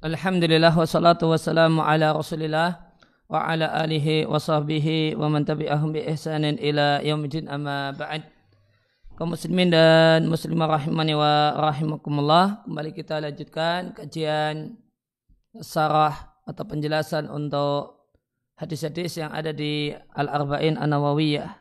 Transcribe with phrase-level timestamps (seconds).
[0.00, 2.88] Alhamdulillah wassalatu wassalamu ala rasulillah
[3.28, 8.24] wa ala alihi wa sahbihi wa man tabi'ahum bi ihsanin ila yaumidin amma ba'd.
[9.12, 14.80] Kaum muslimin dan muslimah rahimani wa rahimakumullah kembali kita lanjutkan kajian
[15.60, 18.08] sarah atau penjelasan untuk
[18.56, 21.60] hadis-hadis yang ada di Al-Arba'in An-Nawawiyah.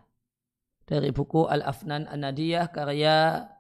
[0.88, 3.52] Dari buku Al-Afnan An-Nadiyah karya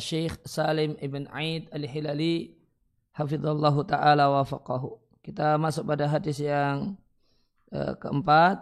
[0.00, 2.63] Syekh Salim Ibn Aid Al-Hilali
[3.14, 4.42] hafizallahu taala wa.
[5.24, 7.00] Kita masuk pada hadis yang
[7.72, 8.60] uh, keempat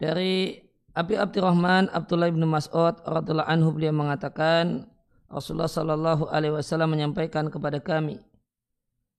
[0.00, 4.88] dari Abi Abdurrahman Abdullah bin Mas'ud radhiyallahu anhu beliau mengatakan
[5.28, 8.20] Rasulullah sallallahu alaihi wasallam menyampaikan kepada kami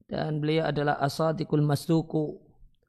[0.06, 2.38] dan beliau adalah asadikul masduku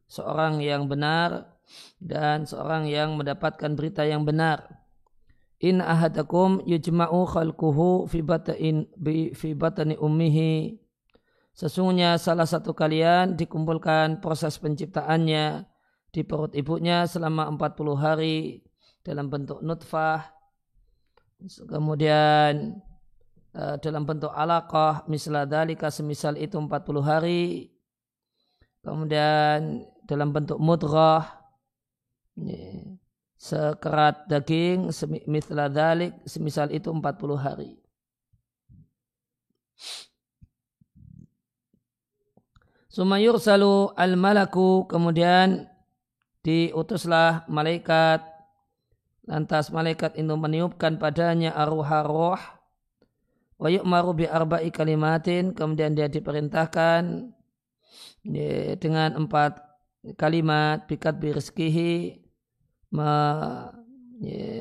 [0.09, 1.49] seorang yang benar
[1.97, 4.84] dan seorang yang mendapatkan berita yang benar
[5.65, 8.85] in ahadakum yujma'u khalquhu fi batain
[9.33, 10.77] fi batani ummihi.
[11.57, 15.65] Sesungguhnya salah satu kalian dikumpulkan proses penciptaannya
[16.13, 18.61] di perut ibunya selama 40 hari
[19.01, 20.35] dalam bentuk nutfah.
[21.65, 22.77] Kemudian
[23.57, 27.73] uh, dalam bentuk alaqah misal dalika semisal itu 40 hari.
[28.85, 31.25] Kemudian dalam bentuk mudrah
[32.37, 32.94] yeah
[33.45, 37.05] sekerat daging semisal dalik semisal itu 40
[37.37, 37.77] hari.
[42.89, 45.69] Sumayur salu al malaku kemudian
[46.41, 48.25] diutuslah malaikat.
[49.29, 52.41] Lantas malaikat itu meniupkan padanya arwah roh.
[53.61, 57.29] Wa yu'maru bi arba'i kalimatin kemudian dia diperintahkan
[58.81, 59.61] dengan empat
[60.17, 62.24] kalimat bikat birizkihi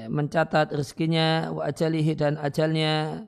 [0.09, 3.25] mencatat rezekinya wa ajalihi dan ajalnya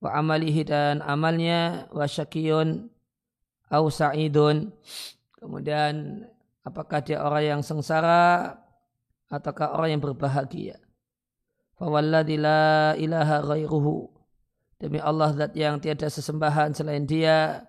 [0.00, 2.88] wa amalihi dan amalnya wa syakiyun
[3.70, 4.72] au sa'idun.
[5.36, 6.24] Kemudian
[6.64, 8.56] apakah dia orang yang sengsara
[9.28, 10.76] ataukah orang yang berbahagia?
[11.80, 14.08] Fawalladzi la ilaha ghairuhu.
[14.80, 17.68] Demi Allah zat yang tiada sesembahan selain dia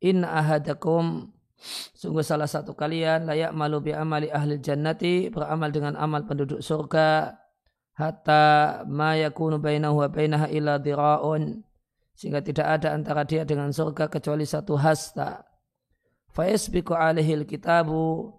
[0.00, 1.35] in ahadakum
[1.96, 7.32] Sungguh salah satu kalian layak malu bi amali ahli jannati beramal dengan amal penduduk surga
[7.96, 11.64] hatta ma yakunu bainahu wa bainaha illa dira'un
[12.12, 15.44] sehingga tidak ada antara dia dengan surga kecuali satu hasta.
[16.32, 18.32] Fa yasbiqu alaihi kitabu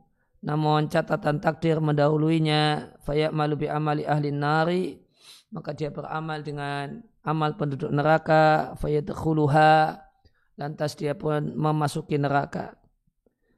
[0.46, 5.02] namun catatan takdir mendahuluinya fayak malu bi amali ahli nari
[5.50, 9.98] maka dia beramal dengan amal penduduk neraka fayadkhuluha
[10.62, 12.78] lantas dia pun memasuki neraka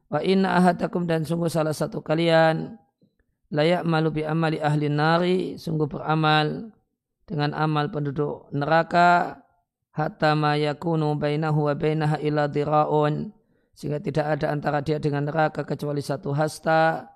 [0.09, 2.81] Wa inna ahadakum dan sungguh salah satu kalian
[3.53, 6.73] layak malu bi amali ahli nari sungguh beramal
[7.29, 9.37] dengan amal penduduk neraka
[9.93, 13.29] hatta ma yakunu bainahu wa bainaha illa dira'un
[13.77, 17.07] sehingga tidak ada antara dia dengan neraka kecuali satu hasta.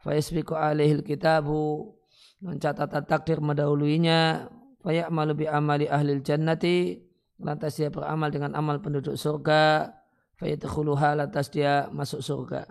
[0.00, 1.92] Fa yasbiqu alaihil kitabu
[2.38, 4.48] dan catatan takdir mendahuluinya.
[4.80, 7.04] Fa ya'malu bi amali ahli jannati
[7.36, 9.92] lantas dia beramal dengan amal penduduk surga
[10.40, 12.64] fayadkhuluha lantas dia masuk surga.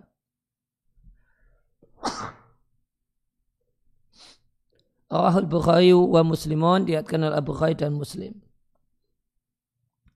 [5.05, 8.41] Rawahul Bukhari wa Muslimun diatkan oleh Abu Bukhari dan Muslim.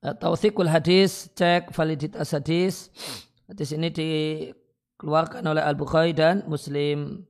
[0.00, 2.88] Tausikul hadis, cek validitas hadis.
[3.44, 7.28] Hadis ini dikeluarkan oleh Al-Bukhari dan Muslim.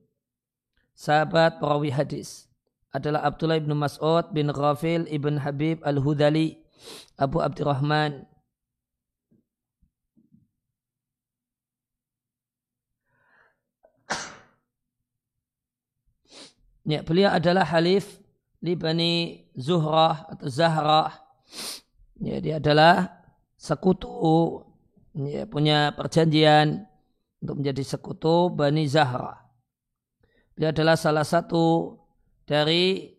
[0.95, 2.47] Sahabat perawi hadis
[2.95, 6.61] adalah Abdullah bin Mas'ud bin Ghafil ibn Habib Al-Hudali
[7.19, 8.27] Abu Abdurrahman
[16.81, 18.17] Ya, beliau adalah halif
[18.65, 21.13] li Bani Zuhrah atau Zahrah.
[22.17, 23.21] Ya, dia adalah
[23.53, 24.09] sekutu
[25.13, 26.89] ya, punya perjanjian
[27.41, 29.45] untuk menjadi sekutu Bani Zahra.
[30.57, 31.97] Beliau adalah salah satu
[32.49, 33.13] dari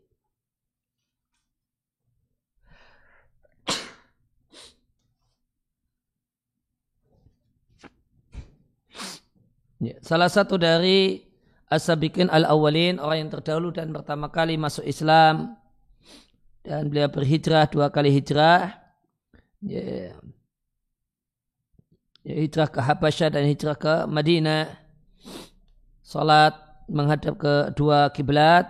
[9.87, 11.32] ya, salah satu dari
[11.73, 15.57] as-sabiqin al-awwalin, orang yang terdahulu dan pertama kali masuk Islam.
[16.63, 18.77] Dan beliau berhijrah dua kali hijrah.
[19.65, 20.15] Ya.
[22.23, 24.71] ya hijrah ke Habasyah dan hijrah ke Madinah.
[26.05, 26.55] Salat
[26.87, 28.69] menghadap ke dua kiblat,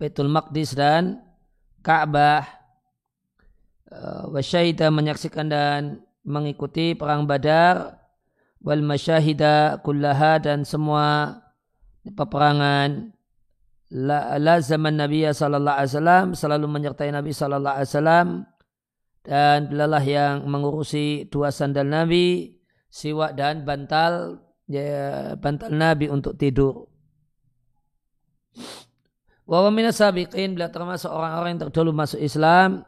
[0.00, 1.20] Baitul Maqdis dan
[1.84, 2.48] Ka'bah.
[3.92, 8.00] Eh, Wasyaidah menyaksikan dan mengikuti perang Badar
[8.62, 11.41] wal masyahida kullaha dan semua
[12.10, 13.14] peperangan
[13.92, 18.28] la, zaman Nabi sallallahu alaihi wasallam selalu menyertai Nabi sallallahu alaihi wasallam
[19.22, 22.58] dan beliaulah yang mengurusi dua sandal Nabi,
[22.90, 26.90] siwak dan bantal ya, bantal Nabi untuk tidur.
[29.46, 32.82] Wa minas sabiqin beliau termasuk orang-orang yang terdahulu masuk Islam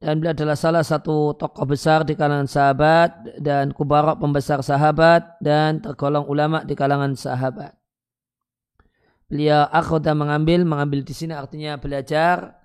[0.00, 5.84] dan beliau adalah salah satu tokoh besar di kalangan sahabat dan kubarok pembesar sahabat dan
[5.84, 7.79] tergolong ulama di kalangan sahabat.
[9.30, 12.60] Beliau akhoda mengambil, mengambil di sini artinya belajar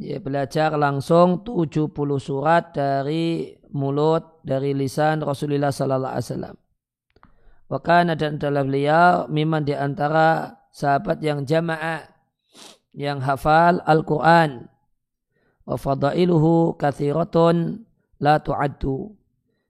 [0.00, 6.56] dia belajar langsung 70 surat dari mulut dari lisan Rasulullah sallallahu alaihi wasallam.
[7.68, 12.02] Wakana dan adalah beliau memang di antara sahabat yang jamaah
[12.96, 14.72] yang hafal Al-Quran.
[15.68, 17.84] Wa fadailuhu kathiratun
[18.24, 19.14] la tu'addu.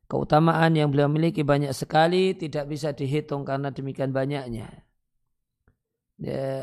[0.06, 4.86] Keutamaan yang beliau miliki banyak sekali tidak bisa dihitung karena demikian banyaknya.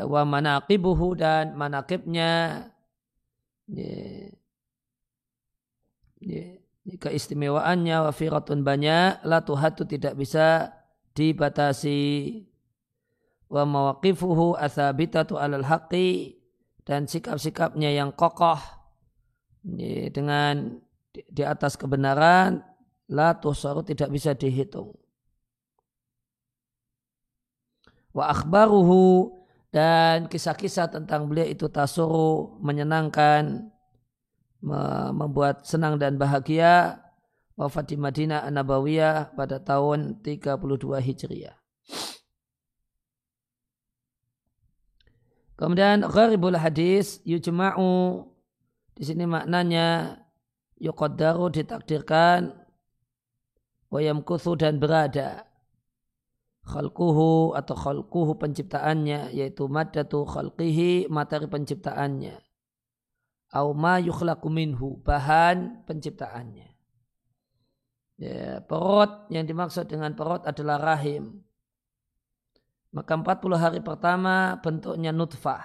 [0.06, 2.62] Wa manaqibuhu dan manaqibnya
[3.68, 4.31] Ya.
[6.24, 6.44] Ya.
[6.88, 10.71] Keistimewaannya wafiratun banyak, la tuhatu tidak bisa
[11.12, 12.48] dibatasi.
[13.51, 16.39] Wa mawaqifuhu athabitatu alal haqi
[16.88, 18.59] dan sikap-sikapnya yang kokoh
[20.15, 20.80] dengan
[21.12, 22.63] di atas kebenaran
[23.12, 24.95] la tusaru tidak bisa dihitung.
[28.15, 29.36] Wa akhbaruhu
[29.77, 33.69] dan kisah-kisah tentang beliau itu tasuru menyenangkan
[35.13, 37.06] membuat senang dan bahagia.
[37.57, 41.57] Wafat di Madinah An-Nabawiyah pada tahun 32 Hijriah.
[45.57, 48.30] Kemudian gharibul hadis yujma'u.
[48.94, 50.21] Di sini maknanya
[50.77, 52.53] yuqaddaru ditakdirkan
[53.89, 55.46] wa yamkuthu dan berada
[56.67, 62.35] khalquhu atau khalquhu penciptaannya yaitu maddatu khalqihi materi penciptaannya.
[63.55, 66.67] Au ma yukhlaqu minhu bahan penciptaannya.
[68.17, 71.47] Ya, perut yang dimaksud dengan perut adalah rahim.
[72.91, 75.63] Maka 40 hari pertama bentuknya nutfah.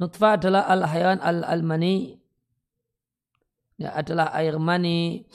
[0.00, 2.16] Nutfah adalah al-hayawan al-almani.
[3.76, 5.26] Ya, adalah air mani.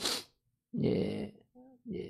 [0.71, 1.35] Ya,
[1.83, 2.07] ya,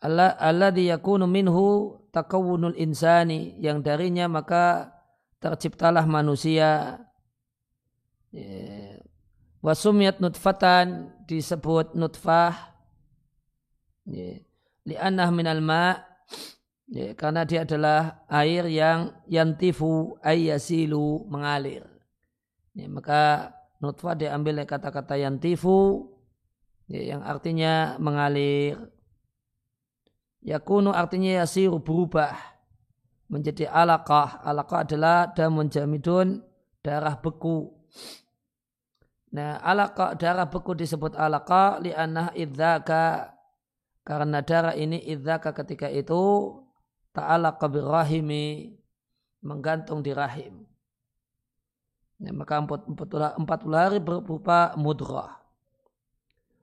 [0.00, 4.92] alladhi yakunu minhu takawunul insani yang darinya maka
[5.40, 7.00] terciptalah manusia.
[8.32, 9.00] Ya.
[9.64, 12.76] wasumiyat nutfatan disebut nutfah.
[14.06, 14.40] Ya.
[14.86, 16.00] li'annah minal ma.
[16.86, 21.82] Ya, karena dia adalah air yang yantifu ayyasilu mengalir.
[22.78, 23.50] Ya, maka
[23.82, 26.06] nutfah diambil dari kata-kata yantifu
[26.86, 28.78] ya, yang artinya mengalir
[30.46, 32.38] Yakunu artinya yasiru berubah
[33.26, 34.46] menjadi alaqah.
[34.46, 36.38] Alaqah adalah damun jamidun
[36.86, 37.74] darah beku.
[39.34, 43.34] Nah, alaqah darah beku disebut alaqah li'annah idzaka
[44.06, 46.54] karena darah ini idzaka ketika itu
[47.10, 48.78] ta'alaqa birrahimi
[49.42, 50.62] menggantung di rahim.
[52.22, 52.94] Nah, maka 40
[53.74, 55.42] hari berupa mudrah.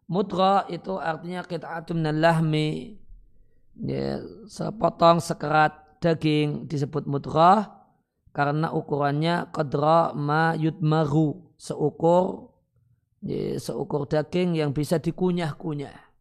[0.08, 3.03] Mudrah itu artinya kita'atum lahmi
[3.80, 7.70] ya, sepotong sekerat daging disebut mudrah
[8.34, 12.54] karena ukurannya qadra ma yudmaru seukur
[13.24, 16.14] ya, seukur daging yang bisa dikunyah-kunyah.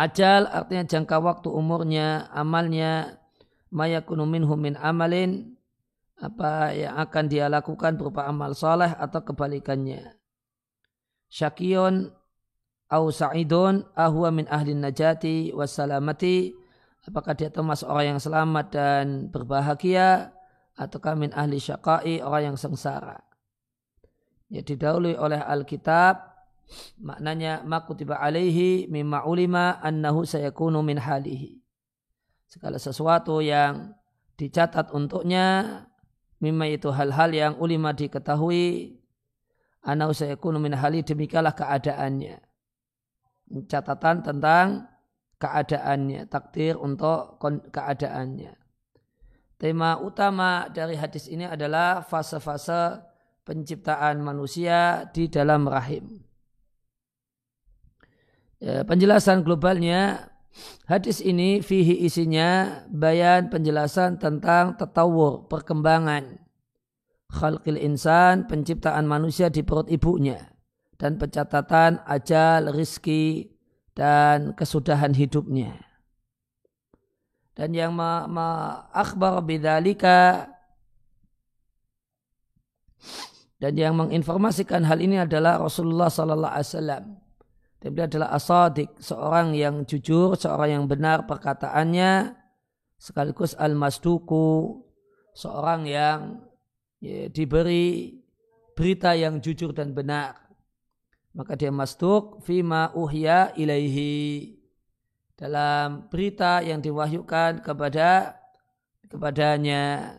[0.00, 3.20] Ajal artinya jangka waktu umurnya, amalnya,
[3.68, 5.60] mayakunu minhu min amalin,
[6.16, 10.16] apa yang akan dia lakukan berupa amal soleh atau kebalikannya.
[11.28, 12.12] Syakiyun
[12.90, 16.58] au sa'idun ahwa min ahli najati wassalamati
[17.06, 20.34] apakah dia termasuk orang yang selamat dan berbahagia
[20.74, 23.22] ataukah min ahli syaqai orang yang sengsara?
[24.50, 26.18] Ya didahului oleh Alkitab
[26.98, 31.62] maknanya makutiba alaihi mimma ulima annahu sayakunu min halihi.
[32.50, 33.94] Segala sesuatu yang
[34.34, 35.86] dicatat untuknya
[36.42, 38.98] mimma itu hal-hal yang ulima diketahui
[39.86, 42.49] annahu sayakunu min hali demikianlah keadaannya
[43.66, 44.86] catatan tentang
[45.40, 47.40] keadaannya, takdir untuk
[47.72, 48.54] keadaannya.
[49.60, 53.04] Tema utama dari hadis ini adalah fase-fase
[53.44, 56.24] penciptaan manusia di dalam rahim.
[58.60, 60.28] Ya, penjelasan globalnya
[60.84, 66.40] hadis ini fihi isinya bayan penjelasan tentang tetawur perkembangan
[67.32, 70.49] khalqil insan penciptaan manusia di perut ibunya
[71.00, 73.56] dan pencatatan ajal, rizki,
[73.96, 75.80] dan kesudahan hidupnya.
[77.56, 78.84] Dan yang ma, ma
[79.40, 80.48] bidalika
[83.60, 87.04] Dan yang menginformasikan hal ini adalah Rasulullah sallallahu alaihi wasallam.
[87.80, 92.36] Beliau adalah asadik, seorang yang jujur, seorang yang benar perkataannya,
[93.00, 94.84] sekaligus al-masduku,
[95.32, 96.44] seorang yang
[97.00, 98.20] ya, diberi
[98.76, 100.49] berita yang jujur dan benar.
[101.30, 104.58] Maka dia masduk fima uhya ilaihi
[105.38, 108.34] dalam berita yang diwahyukan kepada
[109.06, 110.14] kepadanya.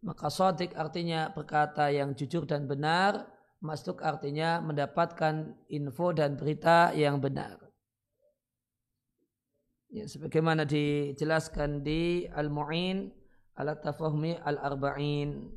[0.00, 3.30] Maka sodik artinya berkata yang jujur dan benar.
[3.60, 7.60] Masduk artinya mendapatkan info dan berita yang benar.
[9.90, 13.10] Ya, sebagaimana dijelaskan di Al-Mu'in
[13.58, 15.50] ala tafahmi al-arba'in.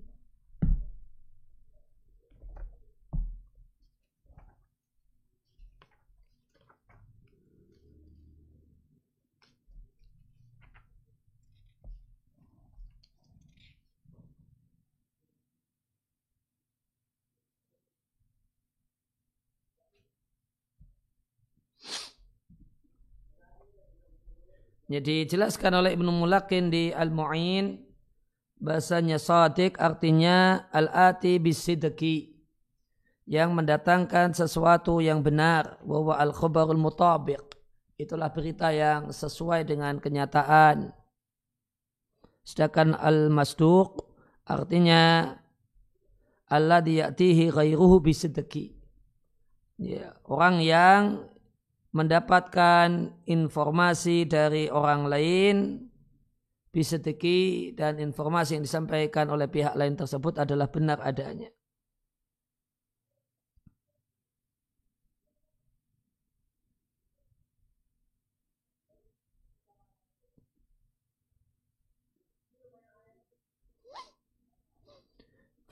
[24.93, 27.81] Jadi dijelaskan oleh Ibnu Mulakin di Al-Mu'in
[28.61, 32.37] bahasanya sadiq artinya al-ati bisidqi
[33.25, 37.41] yang mendatangkan sesuatu yang benar bahwa al-khabarul mutabiq.
[37.97, 40.93] Itulah berita yang sesuai dengan kenyataan.
[42.45, 43.97] Sedangkan al-masduq
[44.45, 45.33] artinya
[46.53, 48.77] Allah diyatihi ghairuhu bisidqi
[49.81, 51.01] ya, orang yang
[51.93, 55.55] mendapatkan informasi dari orang lain
[56.73, 61.53] bisedeki dan informasi yang disampaikan oleh pihak lain tersebut adalah benar adanya.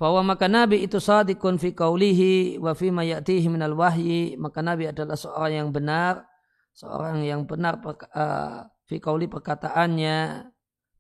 [0.01, 4.33] Bahwa maka Nabi itu sadikun fi kaulihi wa fi ma ya'tihi minal wahyi.
[4.33, 6.25] Maka Nabi adalah seorang yang benar
[6.73, 10.49] seorang yang benar uh, fi kauli perkataannya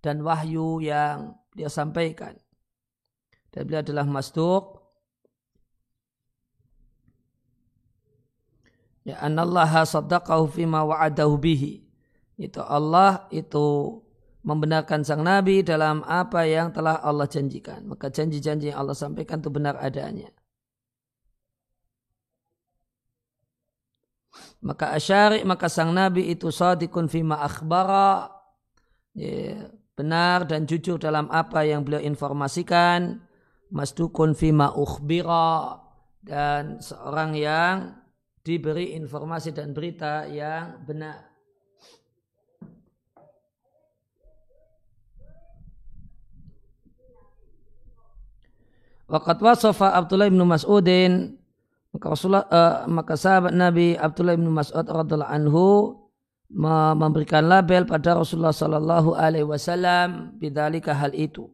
[0.05, 2.37] dan wahyu yang dia sampaikan.
[3.49, 4.85] Dan beliau adalah masduk
[9.01, 11.89] ya anallaha saddaqahu ma wa'adahu bihi.
[12.37, 13.97] Itu Allah itu
[14.41, 17.85] membenarkan sang Nabi dalam apa yang telah Allah janjikan.
[17.85, 20.29] Maka janji-janji yang Allah sampaikan itu benar adanya.
[24.61, 28.29] Maka asyari, maka sang Nabi itu sadikun fima akhbara.
[29.17, 33.21] Ya, benar dan jujur dalam apa yang beliau informasikan.
[33.69, 35.81] Masdukun fima ukhbira.
[36.21, 37.97] Dan seorang yang
[38.45, 41.30] diberi informasi dan berita yang benar.
[49.11, 51.35] Waqat wasofa Abdullah bin Mas'udin
[51.91, 55.67] maka Rasulullah uh, maka sahabat Nabi Abdullah bin Mas'ud radhiallahu anhu
[56.95, 61.47] memberikan label pada Rasulullah sallallahu alaihi wasallam bidzalika hal itu.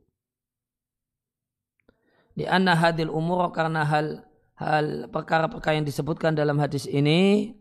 [2.37, 4.25] Di anna hadil umur karena hal
[4.57, 7.53] hal perkara-perkara yang disebutkan dalam hadis ini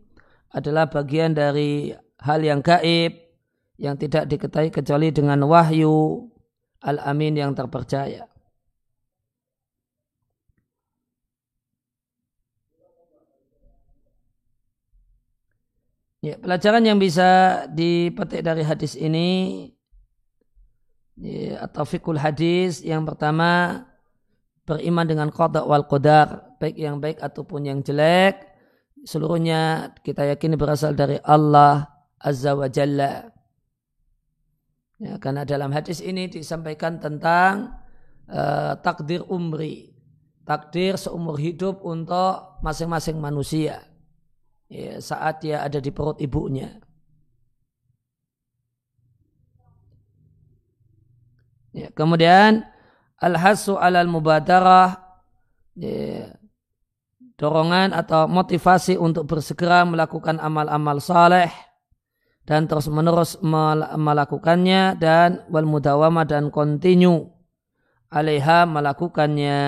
[0.53, 3.13] adalah bagian dari hal yang gaib
[3.77, 6.29] yang tidak diketahui kecuali dengan wahyu
[6.81, 8.25] al-amin yang terpercaya.
[16.27, 19.63] Ya, pelajaran yang bisa dipetik dari hadis ini
[21.15, 23.87] ya, atau fikul hadis yang pertama
[24.67, 28.43] beriman dengan qada wal qadar baik yang baik ataupun yang jelek.
[29.07, 31.87] Seluruhnya kita yakini berasal dari Allah
[32.19, 33.31] Azza wa Jalla.
[34.99, 37.71] Ya, karena dalam hadis ini disampaikan tentang
[38.27, 39.95] uh, takdir umri,
[40.43, 43.79] takdir seumur hidup untuk masing-masing manusia
[44.71, 46.79] ya, saat dia ada di perut ibunya.
[51.75, 52.65] Ya, kemudian
[53.21, 54.97] al-hasu alal mubadarah
[55.77, 56.33] ya,
[57.37, 61.53] dorongan atau motivasi untuk bersegera melakukan amal-amal saleh
[62.47, 63.37] dan terus menerus
[63.93, 67.29] melakukannya dan wal mudawama dan kontinu
[68.09, 69.59] alaiha melakukannya.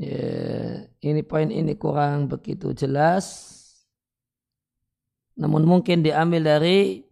[0.00, 3.52] Ya, ini poin ini kurang begitu jelas.
[5.36, 7.04] Namun mungkin diambil dari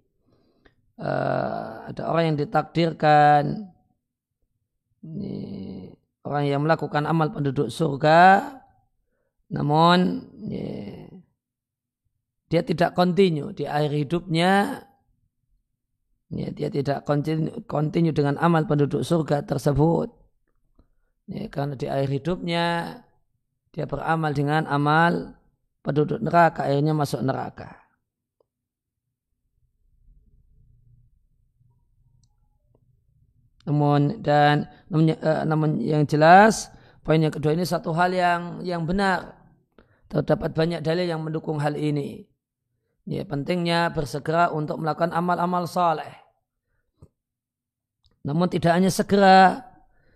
[0.97, 3.69] uh, ada orang yang ditakdirkan.
[5.05, 5.37] Ini,
[6.25, 8.57] orang yang melakukan amal penduduk surga.
[9.53, 11.13] Namun ya,
[12.49, 14.81] dia tidak kontinu di akhir hidupnya.
[16.33, 17.05] Ya, dia tidak
[17.69, 20.28] kontinu dengan amal penduduk surga tersebut
[21.29, 22.65] ya, karena di akhir hidupnya
[23.71, 25.37] dia beramal dengan amal
[25.85, 27.79] penduduk neraka akhirnya masuk neraka.
[33.69, 36.73] Namun dan namun, uh, namun yang jelas
[37.05, 39.37] poin yang kedua ini satu hal yang yang benar.
[40.09, 42.25] Terdapat banyak dalil yang mendukung hal ini.
[43.05, 46.13] Ya, pentingnya bersegera untuk melakukan amal-amal soleh.
[48.25, 49.68] Namun tidak hanya segera,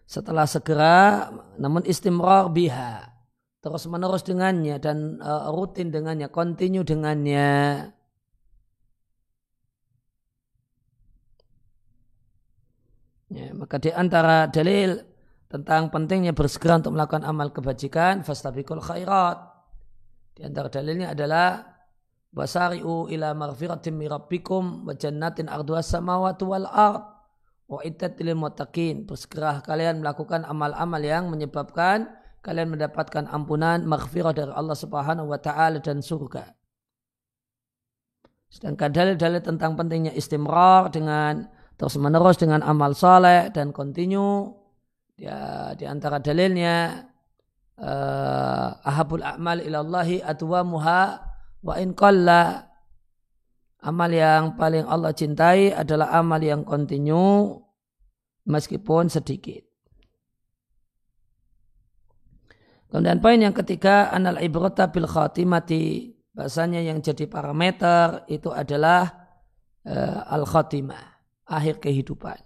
[0.06, 3.08] setelah segera, namun istimrar biha.
[3.62, 7.90] Terus menerus dengannya dan uh, rutin dengannya, continue dengannya.
[13.32, 15.00] Ya, maka di antara dalil
[15.48, 19.40] tentang pentingnya bersegera untuk melakukan amal kebajikan, fastabikul khairat.
[20.36, 21.72] Di antara dalilnya adalah
[22.32, 27.11] Wasari'u ila maghfiratin min rabbikum wa jannatin arduha samawati wal ard
[27.72, 29.08] wa iddatil muttaqin.
[29.08, 32.12] Bersegera kalian melakukan amal-amal yang menyebabkan
[32.44, 36.52] kalian mendapatkan ampunan maghfirah dari Allah Subhanahu wa taala dan surga.
[38.52, 41.48] Sedangkan dalil-dalil tentang pentingnya istimrar dengan
[41.80, 44.52] terus menerus dengan amal soleh dan kontinu
[45.16, 47.08] ya di antara dalilnya
[47.80, 52.66] uh, ahabul a'mal ilallahi adwamuha Wa in qalla
[53.86, 57.61] amal yang paling Allah cintai adalah amal yang kontinu
[58.46, 59.62] meskipun sedikit.
[62.92, 69.08] Kemudian poin yang ketiga anal ibrata bil khatimati bahasanya yang jadi parameter itu adalah
[69.88, 71.00] uh, al khatimah
[71.48, 72.36] akhir kehidupan.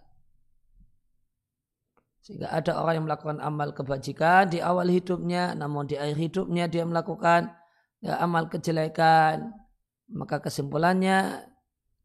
[2.22, 6.82] Sehingga ada orang yang melakukan amal kebajikan di awal hidupnya, namun di akhir hidupnya dia
[6.82, 7.54] melakukan
[8.02, 9.54] ya, amal kejelekan,
[10.10, 11.46] maka kesimpulannya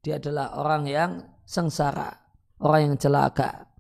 [0.06, 1.12] dia adalah orang yang
[1.46, 2.10] sengsara,
[2.62, 3.71] orang yang celaka.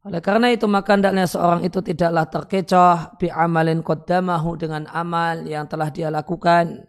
[0.00, 5.68] Oleh karena itu maka hendaknya seorang itu tidaklah terkecoh bi amalin qaddamahu dengan amal yang
[5.68, 6.88] telah dia lakukan.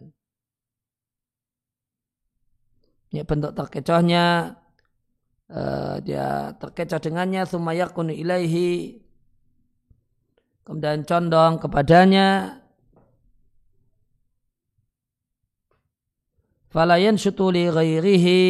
[3.12, 4.56] Ya bentuk terkecohnya
[5.52, 9.04] uh, dia terkecoh dengannya sumayakunu ilaihi
[10.63, 12.62] kemudian condong kepadanya
[16.71, 18.43] falayan syutuli ghairihi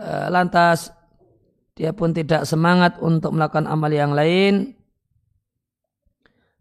[0.00, 0.88] eh, lantas
[1.74, 4.78] dia pun tidak semangat untuk melakukan amal yang lain.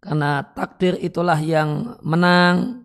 [0.01, 2.83] Karena takdir itulah yang menang.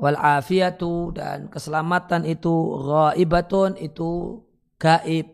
[0.00, 2.48] Wal afiatu dan keselamatan itu
[2.88, 4.40] ghaibatun itu
[4.80, 5.28] gaib.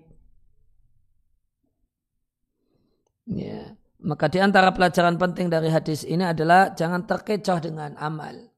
[3.31, 3.79] Ya.
[4.03, 8.49] Maka di antara pelajaran penting dari hadis ini adalah jangan terkecoh dengan amal.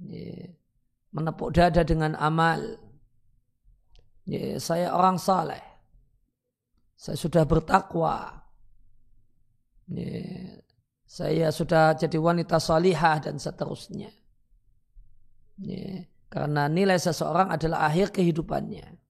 [0.00, 0.48] Ya.
[1.12, 2.80] Menepuk dada dengan amal.
[4.26, 5.69] Ya, saya orang saleh.
[7.00, 8.44] Saya sudah bertakwa.
[9.88, 10.60] Ya,
[11.08, 14.12] saya sudah jadi wanita salihah dan seterusnya.
[15.56, 19.00] Ya, karena nilai seseorang adalah akhir kehidupannya.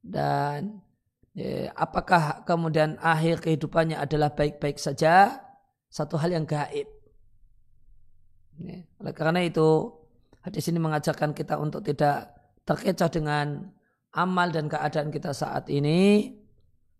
[0.00, 0.80] Dan
[1.76, 5.44] apakah kemudian akhir kehidupannya adalah baik-baik saja?
[5.92, 6.88] Satu hal yang gaib.
[8.96, 9.92] Oleh karena itu
[10.42, 12.34] Hadis ini mengajarkan kita untuk tidak
[12.66, 13.70] terkecoh dengan
[14.10, 16.34] amal dan keadaan kita saat ini.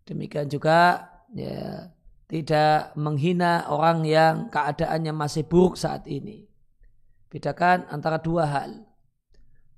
[0.03, 1.93] Demikian juga ya,
[2.27, 6.49] tidak menghina orang yang keadaannya masih buruk saat ini.
[7.29, 8.83] Bedakan antara dua hal.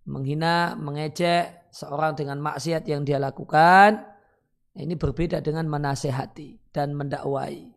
[0.04, 4.06] Menghina, mengejek seorang dengan maksiat yang dia lakukan.
[4.74, 7.70] Ini berbeda dengan menasehati dan mendakwai.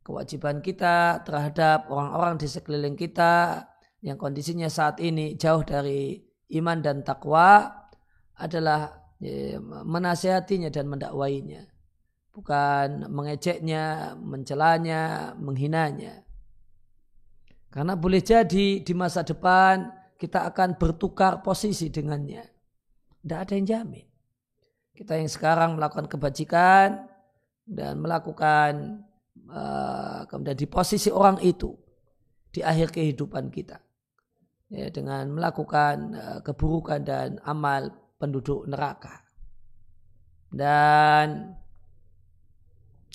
[0.00, 3.60] Kewajiban kita terhadap orang-orang di sekeliling kita
[4.00, 6.16] yang kondisinya saat ini jauh dari
[6.56, 7.68] iman dan takwa
[8.40, 11.66] adalah ya, menasehatinya dan mendakwainya
[12.38, 16.22] bukan mengejeknya, mencelanya, menghinanya.
[17.66, 22.46] Karena boleh jadi di masa depan kita akan bertukar posisi dengannya.
[23.18, 24.06] Tidak ada yang jamin.
[24.94, 27.10] Kita yang sekarang melakukan kebajikan
[27.66, 29.02] dan melakukan
[29.50, 31.74] uh, kemudian di posisi orang itu
[32.54, 33.82] di akhir kehidupan kita
[34.70, 39.24] ya, dengan melakukan uh, keburukan dan amal penduduk neraka.
[40.50, 41.54] Dan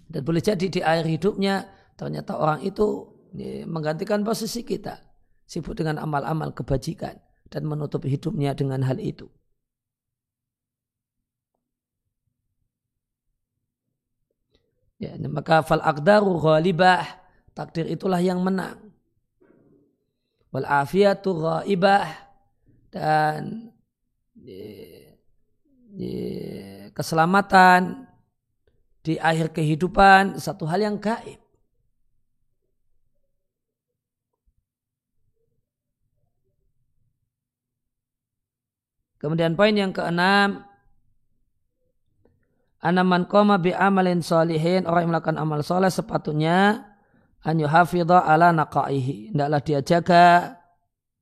[0.08, 1.66] dan boleh jadi di akhir hidupnya
[1.98, 5.02] ternyata orang itu ya, menggantikan posisi kita
[5.46, 7.18] sibuk dengan amal-amal kebajikan
[7.50, 9.30] dan menutup hidupnya dengan hal itu.
[15.02, 17.04] Ya, maka fal aqdaru ghalibah
[17.52, 18.94] takdir itulah yang menang
[20.54, 22.08] wal afiyatu ghaibah
[22.94, 23.74] dan
[26.94, 28.10] keselamatan
[29.04, 31.44] di akhir kehidupan satu hal yang gaib.
[39.24, 40.68] Kemudian poin yang keenam,
[42.84, 46.84] anaman koma bi amalin solihin orang yang melakukan amal soleh sepatutnya
[47.40, 49.32] an yuhafidha ala naqaihi.
[49.32, 50.60] Hendaklah dia jaga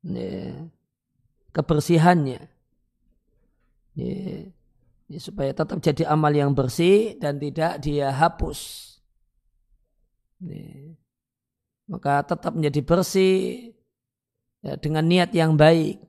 [0.02, 0.66] ya,
[1.54, 2.42] kebersihannya.
[4.02, 4.50] Ya,
[5.12, 8.88] ya, supaya tetap jadi amal yang bersih dan tidak dia hapus.
[10.40, 10.96] Ya,
[11.92, 13.36] maka tetap menjadi bersih
[14.64, 16.00] ya, dengan niat yang baik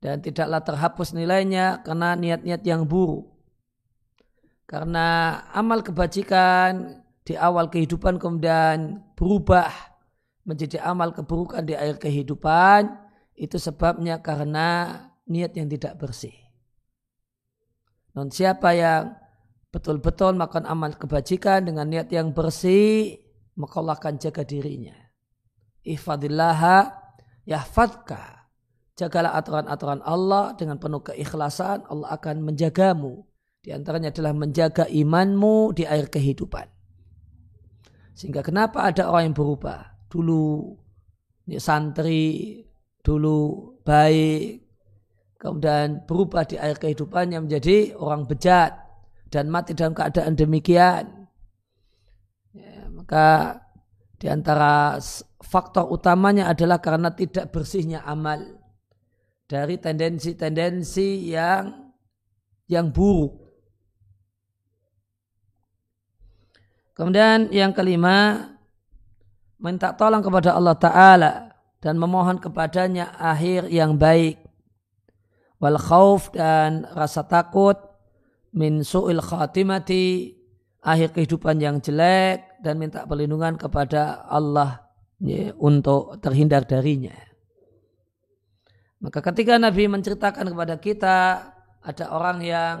[0.00, 3.28] dan tidaklah terhapus nilainya karena niat-niat yang buruk.
[4.64, 9.68] Karena amal kebajikan di awal kehidupan kemudian berubah
[10.48, 12.88] menjadi amal keburukan di akhir kehidupan
[13.36, 16.32] itu sebabnya karena niat yang tidak bersih.
[18.16, 19.14] Non siapa yang
[19.70, 23.22] betul-betul makan amal kebajikan dengan niat yang bersih
[23.54, 24.96] maka Allah akan jaga dirinya.
[25.84, 26.90] Ihfadillaha
[27.46, 28.40] yahfadka
[29.00, 33.24] Jagalah aturan-aturan Allah dengan penuh keikhlasan, Allah akan menjagamu.
[33.64, 36.68] Di antaranya adalah menjaga imanmu di air kehidupan.
[38.12, 40.04] Sehingga kenapa ada orang yang berubah?
[40.12, 40.76] Dulu
[41.56, 42.60] santri,
[43.00, 44.69] dulu baik,
[45.40, 48.76] kemudian berubah di air kehidupannya menjadi orang bejat
[49.32, 51.24] dan mati dalam keadaan demikian.
[52.52, 53.56] Ya, maka
[54.20, 55.00] di antara
[55.40, 58.60] faktor utamanya adalah karena tidak bersihnya amal
[59.48, 61.88] dari tendensi-tendensi yang
[62.68, 63.48] yang buruk.
[66.92, 68.44] Kemudian yang kelima,
[69.56, 71.32] minta tolong kepada Allah Ta'ala
[71.80, 74.49] dan memohon kepadanya akhir yang baik.
[75.60, 77.76] Wal khauf dan rasa takut
[78.56, 80.32] min su'il khatimati
[80.80, 84.88] akhir kehidupan yang jelek dan minta perlindungan kepada Allah
[85.20, 87.12] ya, untuk terhindar darinya.
[89.00, 91.16] Maka ketika Nabi menceritakan kepada kita
[91.80, 92.76] ada orang yang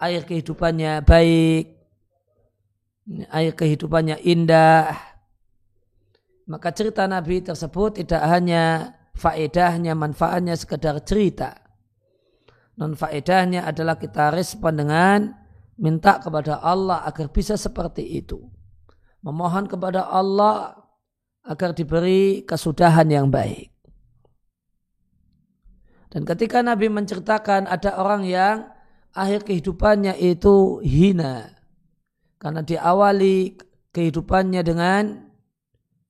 [0.00, 1.64] air kehidupannya baik,
[3.32, 4.96] air kehidupannya indah,
[6.48, 11.67] maka cerita Nabi tersebut tidak hanya faedahnya, manfaatnya sekedar cerita.
[12.78, 15.34] Non faedahnya adalah kita respon dengan
[15.82, 18.38] minta kepada Allah agar bisa seperti itu.
[19.26, 20.78] Memohon kepada Allah
[21.42, 23.74] agar diberi kesudahan yang baik.
[26.08, 28.70] Dan ketika Nabi menceritakan ada orang yang
[29.12, 31.50] akhir kehidupannya itu hina.
[32.38, 33.58] Karena diawali
[33.90, 35.26] kehidupannya dengan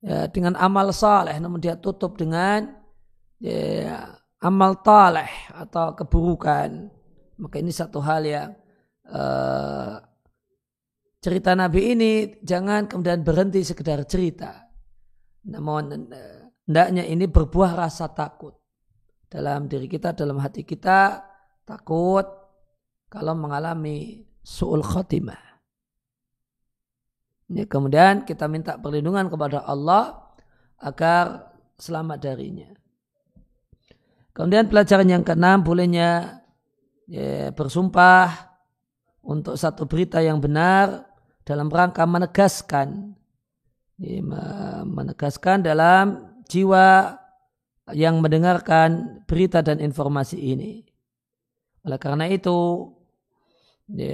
[0.05, 2.77] ya, dengan amal saleh namun dia tutup dengan
[3.41, 6.89] ya, amal taleh atau keburukan.
[7.39, 8.49] Maka ini satu hal yang
[9.07, 9.95] uh,
[11.19, 12.11] cerita Nabi ini
[12.43, 14.67] jangan kemudian berhenti sekedar cerita.
[15.47, 18.55] Namun eh, hendaknya ini berbuah rasa takut
[19.31, 21.23] dalam diri kita, dalam hati kita
[21.63, 22.27] takut
[23.07, 25.47] kalau mengalami su'ul khotimah.
[27.49, 30.35] Ini kemudian kita minta perlindungan kepada Allah
[30.77, 32.69] agar selamat darinya.
[34.39, 36.39] Kemudian pelajaran yang keenam bolehnya
[37.11, 38.55] ya, bersumpah
[39.19, 41.11] untuk satu berita yang benar
[41.43, 43.19] dalam rangka menegaskan
[43.99, 44.23] ya,
[44.87, 47.19] menegaskan dalam jiwa
[47.91, 50.87] yang mendengarkan berita dan informasi ini.
[51.83, 52.87] Oleh karena itu,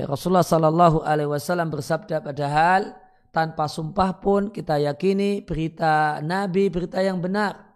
[0.09, 2.97] Rasulullah Sallallahu Alaihi Wasallam bersabda padahal
[3.29, 7.74] tanpa sumpah pun kita yakini berita Nabi berita yang benar.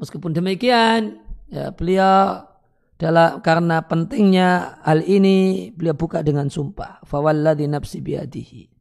[0.00, 1.20] Meskipun demikian,
[1.52, 2.48] ya, beliau
[2.96, 7.04] dalam karena pentingnya hal ini beliau buka dengan sumpah.
[7.04, 8.72] Fawalladhi nafsi biadihi.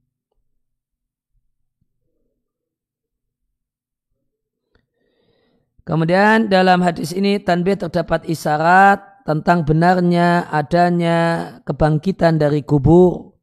[5.83, 11.19] Kemudian dalam hadis ini tanbih terdapat isyarat tentang benarnya adanya
[11.65, 13.33] kebangkitan dari kubur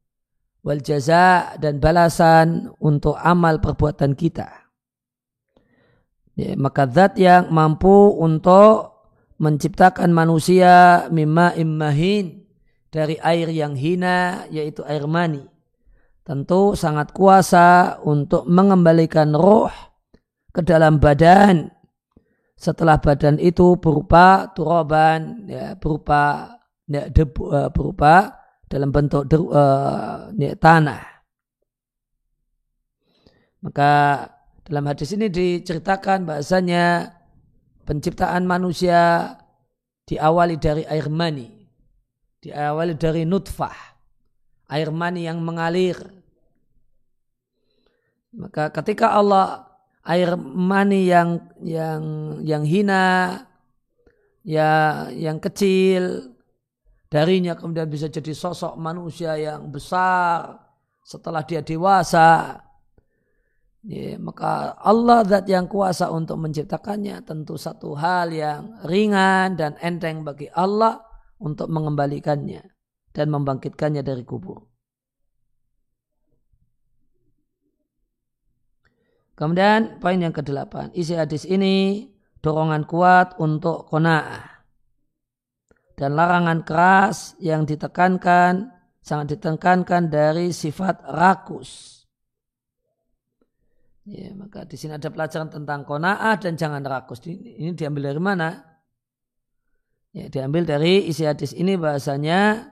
[0.63, 4.56] wal jaza dan balasan untuk amal perbuatan kita.
[6.37, 8.93] Ya, maka zat yang mampu untuk
[9.41, 12.45] menciptakan manusia mimma immahin
[12.93, 15.41] dari air yang hina yaitu air mani.
[16.21, 19.73] Tentu sangat kuasa untuk mengembalikan roh
[20.53, 21.73] ke dalam badan
[22.53, 26.53] setelah badan itu berupa turoban ya, berupa
[26.85, 31.01] ya, debu, uh, berupa dalam bentuk de, uh, ya, tanah
[33.57, 33.93] Maka
[34.67, 37.15] dalam hadis ini diceritakan bahasanya
[37.87, 39.31] penciptaan manusia
[40.03, 41.47] diawali dari air mani.
[42.43, 43.95] Diawali dari nutfah.
[44.67, 45.95] Air mani yang mengalir.
[48.35, 49.71] Maka ketika Allah
[50.03, 52.03] air mani yang yang
[52.43, 53.39] yang hina
[54.43, 56.35] ya yang kecil
[57.07, 60.59] darinya kemudian bisa jadi sosok manusia yang besar
[61.03, 62.59] setelah dia dewasa
[63.87, 70.27] Ya, maka Allah zat yang kuasa untuk menciptakannya tentu satu hal yang ringan dan enteng
[70.27, 70.99] bagi Allah
[71.39, 72.67] untuk mengembalikannya
[73.15, 74.67] dan membangkitkannya dari kubur.
[79.39, 82.11] Kemudian poin yang kedelapan, isi hadis ini
[82.43, 84.67] dorongan kuat untuk kona'ah
[85.95, 88.67] dan larangan keras yang ditekankan
[88.99, 91.96] sangat ditekankan dari sifat rakus
[94.07, 97.19] Ya, maka di sini ada pelajaran tentang kona'ah dan jangan rakus.
[97.27, 98.63] Ini, diambil dari mana?
[100.15, 102.71] Ya, diambil dari isi hadis ini bahasanya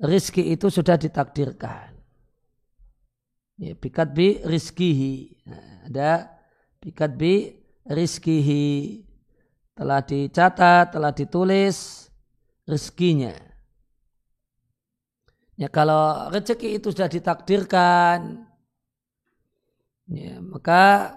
[0.00, 1.92] rizki itu sudah ditakdirkan.
[3.60, 5.44] Ya, bikat bi rizkihi.
[5.44, 6.10] Nah, ada
[6.80, 7.52] bikat bi
[7.84, 9.04] rizkihi.
[9.76, 12.08] Telah dicatat, telah ditulis
[12.64, 13.36] rizkinya.
[15.58, 18.47] Ya kalau rezeki itu sudah ditakdirkan,
[20.08, 21.14] ya, maka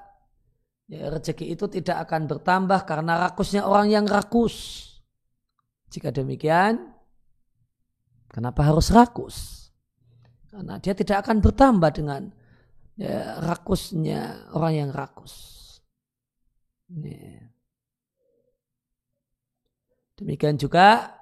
[0.91, 4.87] ya, rezeki itu tidak akan bertambah karena rakusnya orang yang rakus.
[5.91, 6.91] Jika demikian,
[8.31, 9.67] kenapa harus rakus?
[10.51, 12.31] Karena dia tidak akan bertambah dengan
[12.99, 15.59] ya, rakusnya orang yang rakus.
[16.91, 17.47] Ya.
[20.19, 21.17] Demikian juga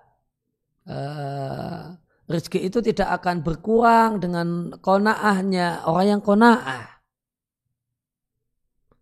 [0.89, 1.95] uh,
[2.27, 6.98] rezeki itu tidak akan berkurang dengan konaahnya orang yang konaah.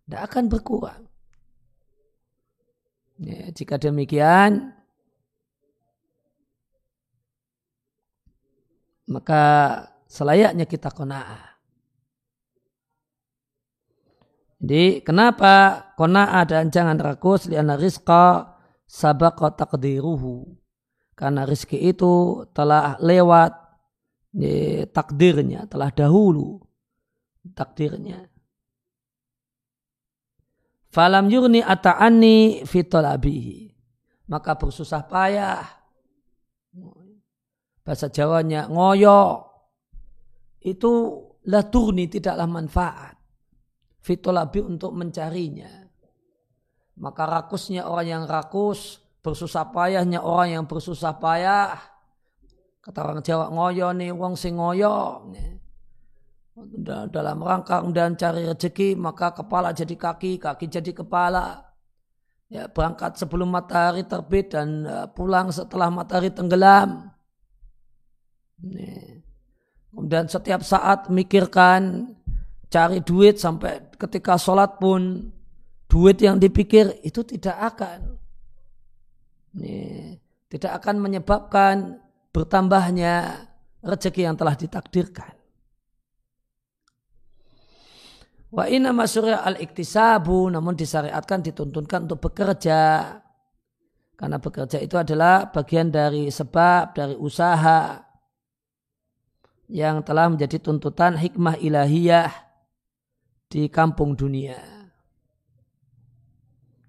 [0.08, 1.04] Tidak akan berkurang.
[3.20, 4.72] Ya, jika demikian,
[9.04, 9.44] maka
[10.08, 11.60] selayaknya kita kona'ah.
[14.64, 18.56] Jadi kenapa kona'ah dan jangan rakus liana rizqa
[18.88, 20.56] sabaqa takdiruhu.
[21.12, 23.52] Karena rizki itu telah lewat
[24.40, 26.64] ya, takdirnya, telah dahulu
[27.52, 28.37] takdirnya.
[30.98, 33.70] Falam yurni ata'ani fitolabihi.
[34.34, 35.62] Maka bersusah payah.
[37.86, 39.46] Bahasa Jawanya ngoyo.
[40.58, 43.14] Itu la turni tidaklah manfaat.
[44.02, 45.70] Fitolabi untuk mencarinya.
[46.98, 48.98] Maka rakusnya orang yang rakus.
[49.22, 51.78] Bersusah payahnya orang yang bersusah payah.
[52.82, 55.30] Kata orang Jawa ngoyo nih wong sing ngoyo
[57.12, 61.64] dalam rangka dan cari rezeki maka kepala jadi kaki, kaki jadi kepala.
[62.48, 67.12] Ya, berangkat sebelum matahari terbit dan uh, pulang setelah matahari tenggelam.
[69.92, 72.08] Kemudian setiap saat mikirkan
[72.72, 75.28] cari duit sampai ketika sholat pun
[75.92, 78.16] duit yang dipikir itu tidak akan
[80.48, 82.00] tidak akan menyebabkan
[82.32, 83.44] bertambahnya
[83.84, 85.37] rezeki yang telah ditakdirkan.
[88.48, 93.12] Wa inna masyurya al-iktisabu namun disyariatkan dituntunkan untuk bekerja.
[94.18, 98.02] Karena bekerja itu adalah bagian dari sebab, dari usaha
[99.68, 102.32] yang telah menjadi tuntutan hikmah ilahiyah
[103.52, 104.58] di kampung dunia.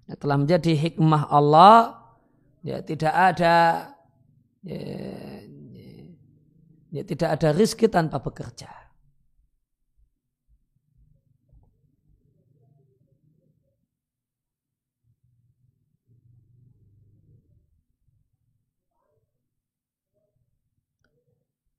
[0.08, 2.02] Ya, telah menjadi hikmah Allah,
[2.66, 3.56] ya tidak ada
[4.64, 5.88] ya, ya,
[6.98, 8.79] ya tidak ada rizki tanpa bekerja.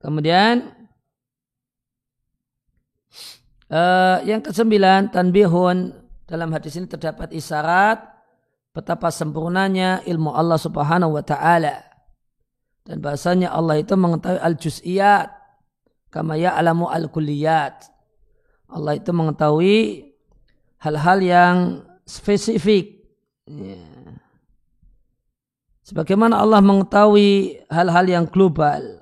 [0.01, 0.73] Kemudian
[3.69, 5.93] uh, yang kesembilan tanbihun
[6.25, 8.01] dalam hadis ini terdapat isyarat
[8.73, 11.85] betapa sempurnanya ilmu Allah Subhanahu wa taala.
[12.81, 15.29] Dan bahasanya Allah itu mengetahui al-juz'iyat
[16.09, 17.87] kama ya'lamu al-kulliyat.
[18.71, 20.09] Allah itu mengetahui
[20.81, 21.57] hal-hal yang
[22.09, 23.05] spesifik.
[23.45, 23.77] Ya.
[25.85, 29.00] Sebagaimana Allah mengetahui hal-hal yang global.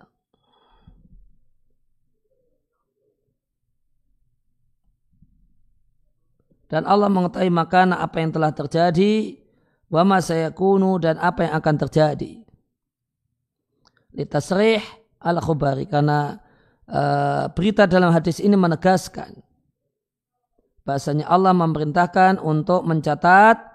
[6.70, 9.36] Dan Allah mengetahui makana apa yang telah terjadi
[9.90, 12.32] wa ma sayakunu dan apa yang akan terjadi
[14.14, 14.82] litasrih
[15.20, 16.38] al khubari karena
[16.86, 19.42] uh, berita dalam hadis ini menegaskan
[20.86, 23.70] bahasanya Allah memerintahkan untuk mencatat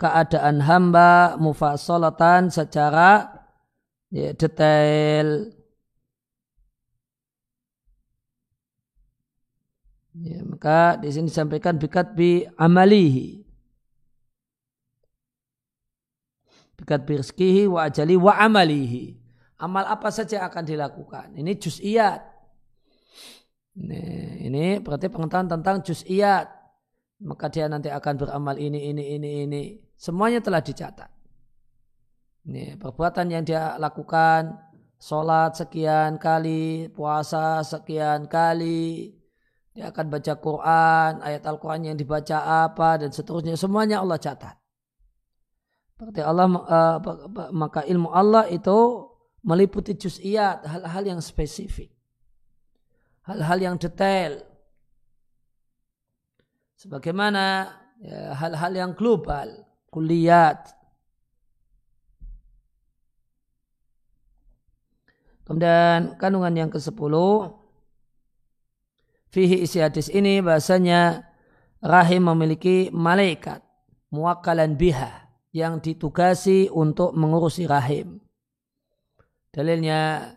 [0.00, 3.28] keadaan hamba mufasolatan secara
[4.08, 5.52] ya, detail.
[10.20, 13.40] Ya, maka di sini disampaikan bikat bi amalihi.
[16.76, 19.16] Bikat bi rizkihi wa ajali wa amalihi.
[19.60, 21.36] Amal apa saja akan dilakukan.
[21.36, 22.20] Ini juz'iyat.
[23.80, 24.02] Ini,
[24.44, 26.48] ini berarti pengetahuan tentang juz'iyat.
[27.24, 29.62] Maka dia nanti akan beramal ini, ini, ini, ini.
[29.96, 31.08] Semuanya telah dicatat.
[32.48, 34.56] Ini perbuatan yang dia lakukan,
[34.96, 39.19] sholat sekian kali, puasa sekian kali,
[39.70, 43.54] dia akan baca Quran, ayat Al-Quran yang dibaca apa, dan seterusnya.
[43.54, 44.58] Semuanya Allah catat.
[45.94, 46.96] Berarti Allah, uh,
[47.54, 49.06] maka ilmu Allah itu
[49.46, 51.94] meliputi juz'iyat, hal-hal yang spesifik.
[53.30, 54.42] Hal-hal yang detail.
[56.74, 57.70] Sebagaimana
[58.02, 60.72] ya, hal-hal yang global kuliat.
[65.46, 67.14] Kemudian kandungan yang ke-10
[69.30, 71.22] Fihi isi hadis ini bahasanya
[71.78, 73.62] rahim memiliki malaikat
[74.10, 78.18] muwakkalan biha yang ditugasi untuk mengurusi rahim.
[79.54, 80.34] Dalilnya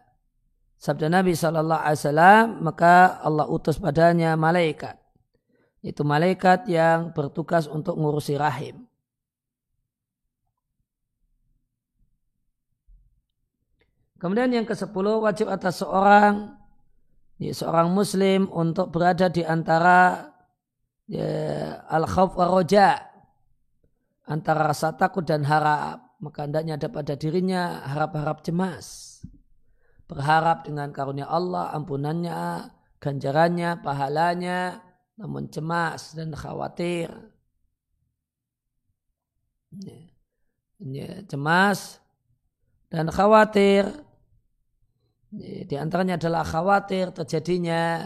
[0.78, 4.98] sabda Nabi Shallallahu Alaihi Wasallam maka Allah utus padanya malaikat
[5.84, 8.88] itu malaikat yang bertugas untuk mengurusi rahim.
[14.16, 16.63] Kemudian yang ke-10 wajib atas seorang
[17.38, 20.30] ya, seorang muslim untuk berada di antara
[21.08, 23.02] ya, al-khawf wa roja
[24.28, 26.16] antara rasa takut dan harap.
[26.24, 29.20] Maka hendaknya ada pada dirinya harap-harap cemas.
[30.08, 32.72] Berharap dengan karunia Allah ampunannya
[33.04, 34.80] ganjarannya pahalanya
[35.20, 37.12] namun cemas dan khawatir.
[39.74, 40.00] Ya,
[40.80, 42.00] ya, cemas
[42.88, 43.90] dan khawatir
[45.34, 48.06] di antaranya adalah khawatir terjadinya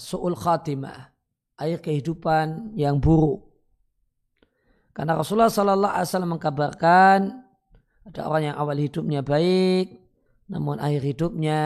[0.00, 1.12] su'ul khatimah,
[1.60, 3.44] air kehidupan yang buruk.
[4.96, 7.18] Karena Rasulullah Wasallam mengkabarkan
[8.08, 10.00] ada orang yang awal hidupnya baik,
[10.48, 11.60] namun akhir hidupnya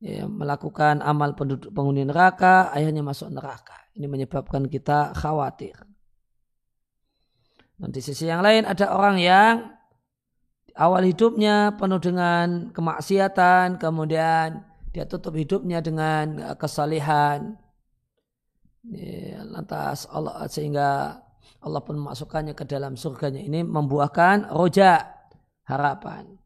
[0.00, 3.76] ya, melakukan amal penduduk penghuni neraka, akhirnya masuk neraka.
[3.94, 5.76] Ini menyebabkan kita khawatir.
[7.76, 9.75] Dan di sisi yang lain ada orang yang
[10.76, 14.62] awal hidupnya penuh dengan kemaksiatan, kemudian
[14.92, 17.56] dia tutup hidupnya dengan uh, kesalehan.
[19.50, 21.18] Lantas Allah sehingga
[21.58, 23.42] Allah pun memasukkannya ke dalam surganya.
[23.42, 25.10] Ini membuahkan roja
[25.66, 26.38] harapan.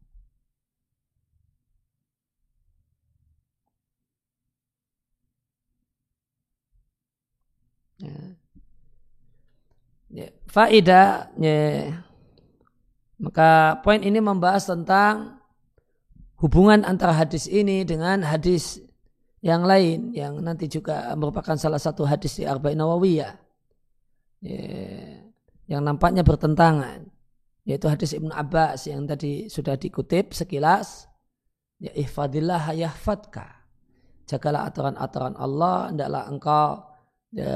[8.01, 8.17] Ya.
[10.09, 10.27] Ya.
[10.49, 12.01] Faidah ya,
[13.21, 15.37] maka poin ini membahas tentang
[16.41, 18.81] hubungan antara hadis ini dengan hadis
[19.45, 23.33] yang lain yang nanti juga merupakan salah satu hadis di Arba'in Nawawiyah.
[24.41, 24.65] Ya,
[25.69, 27.05] yang nampaknya bertentangan
[27.61, 31.05] yaitu hadis Ibnu Abbas yang tadi sudah dikutip sekilas
[31.77, 33.61] ya ihfadillah yahfadka.
[34.25, 36.67] Jagalah aturan-aturan Allah hendaklah engkau
[37.37, 37.53] ya,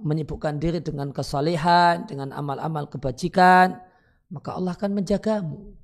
[0.00, 3.76] menyibukkan diri dengan kesalehan dengan amal-amal kebajikan
[4.30, 5.74] maka Allah akan menjagamu.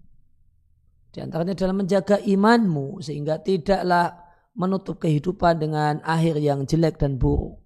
[1.11, 4.15] Di antaranya adalah menjaga imanmu sehingga tidaklah
[4.55, 7.59] menutup kehidupan dengan akhir yang jelek dan buruk.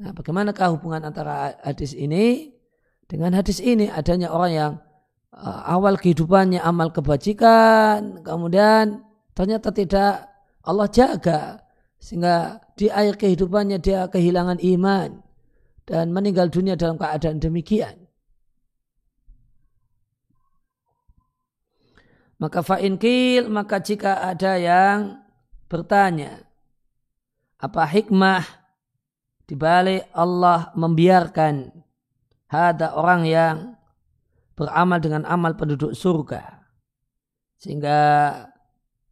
[0.00, 2.56] Nah, bagaimanakah hubungan antara hadis ini
[3.04, 3.90] dengan hadis ini?
[3.90, 4.72] Adanya orang yang
[5.34, 9.04] uh, awal kehidupannya amal kebajikan, kemudian
[9.36, 10.30] ternyata tidak
[10.64, 11.60] Allah jaga
[12.00, 15.20] sehingga di akhir kehidupannya dia kehilangan iman
[15.84, 18.09] dan meninggal dunia dalam keadaan demikian.
[22.40, 25.20] Maka fa'in kil, maka jika ada yang
[25.68, 26.40] bertanya,
[27.60, 28.40] apa hikmah
[29.44, 31.68] dibalik Allah membiarkan
[32.48, 33.56] ada orang yang
[34.56, 36.64] beramal dengan amal penduduk surga.
[37.60, 37.98] Sehingga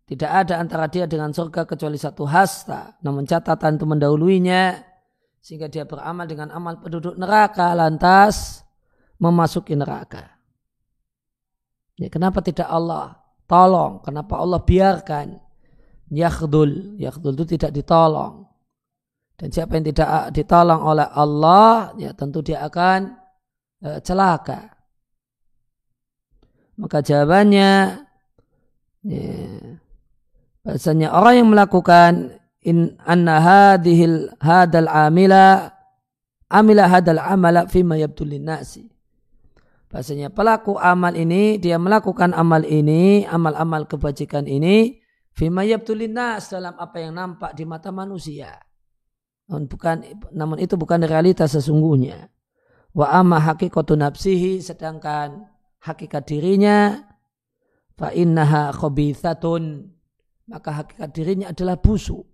[0.08, 2.96] tidak ada antara dia dengan surga kecuali satu hasta.
[3.04, 4.80] Namun catatan itu mendahuluinya.
[5.44, 8.64] Sehingga dia beramal dengan amal penduduk neraka lantas
[9.20, 10.38] memasuki neraka.
[11.98, 13.17] Ya, kenapa tidak Allah
[13.48, 14.04] tolong?
[14.04, 15.40] Kenapa Allah biarkan?
[16.12, 17.00] Yakhdul.
[17.00, 18.46] Yakhdul itu tidak ditolong.
[19.38, 23.16] Dan siapa yang tidak ditolong oleh Allah, ya tentu dia akan
[23.86, 24.76] uh, celaka.
[26.78, 28.02] Maka jawabannya,
[29.06, 29.34] ya,
[30.62, 32.12] bahasanya orang yang melakukan
[32.66, 35.70] in anna hadhil hadal amila
[36.50, 38.90] amila hadal amala fima yabdulin nasi.
[39.88, 45.00] Bahasanya pelaku amal ini, dia melakukan amal ini, amal-amal kebajikan ini,
[45.32, 48.52] fima dalam apa yang nampak di mata manusia.
[49.48, 49.96] Namun, bukan,
[50.36, 52.28] namun itu bukan realitas sesungguhnya.
[52.92, 55.48] Wa amma hakikatu nafsihi, sedangkan
[55.80, 57.08] hakikat dirinya,
[57.96, 59.88] fa innaha khabithatun,
[60.52, 62.28] maka hakikat dirinya adalah busuk.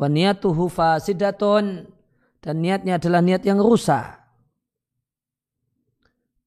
[0.00, 1.92] Wa niyatuhu fasidatun,
[2.40, 4.21] dan niatnya adalah niat yang rusak.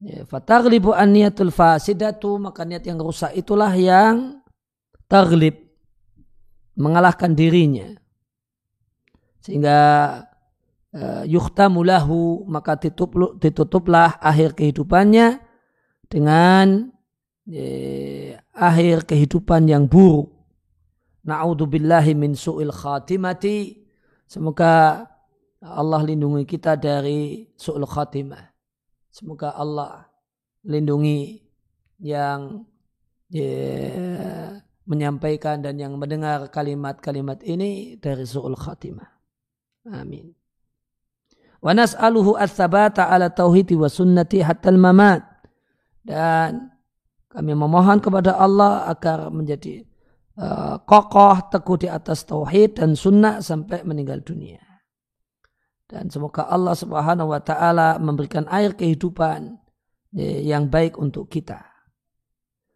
[0.04, 4.44] Ya, fataglibu an niyatul fasidatu, maka niat yang rusak itulah yang
[5.08, 5.56] taglib,
[6.76, 7.96] mengalahkan dirinya
[9.46, 9.78] sehingga
[10.90, 15.38] uh, yuhtamulahu maka ditutup, ditutuplah akhir kehidupannya
[16.10, 16.90] dengan
[17.46, 20.34] eh, akhir kehidupan yang buruk.
[21.26, 23.86] Na'udzubillahi min su'il khatimati.
[24.26, 25.06] Semoga
[25.62, 28.55] Allah lindungi kita dari su'il khatimah.
[29.16, 30.12] Semoga Allah
[30.68, 31.40] lindungi
[32.04, 32.68] yang
[33.32, 33.48] ya,
[34.84, 39.08] menyampaikan dan yang mendengar kalimat-kalimat ini dari su'ul khatimah.
[39.96, 40.36] Amin.
[41.64, 45.24] Wa nas'aluhu ats-tsabata 'ala tauhidi wa sunnati hatta mamat
[46.04, 46.76] Dan
[47.32, 49.88] kami memohon kepada Allah agar menjadi
[50.44, 54.65] uh, kokoh teguh di atas tauhid dan sunnah sampai meninggal dunia.
[55.86, 59.58] Dan semoga Allah Subhanahu wa taala memberikan air kehidupan
[60.18, 61.62] eh, yang baik untuk kita.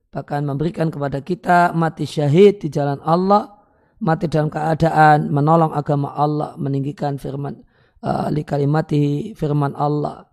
[0.10, 3.60] Bahkan memberikan kepada kita mati syahid di jalan Allah
[3.99, 7.62] mati dalam keadaan menolong agama Allah, meninggikan firman
[8.03, 10.26] uh, li kalimati firman Allah.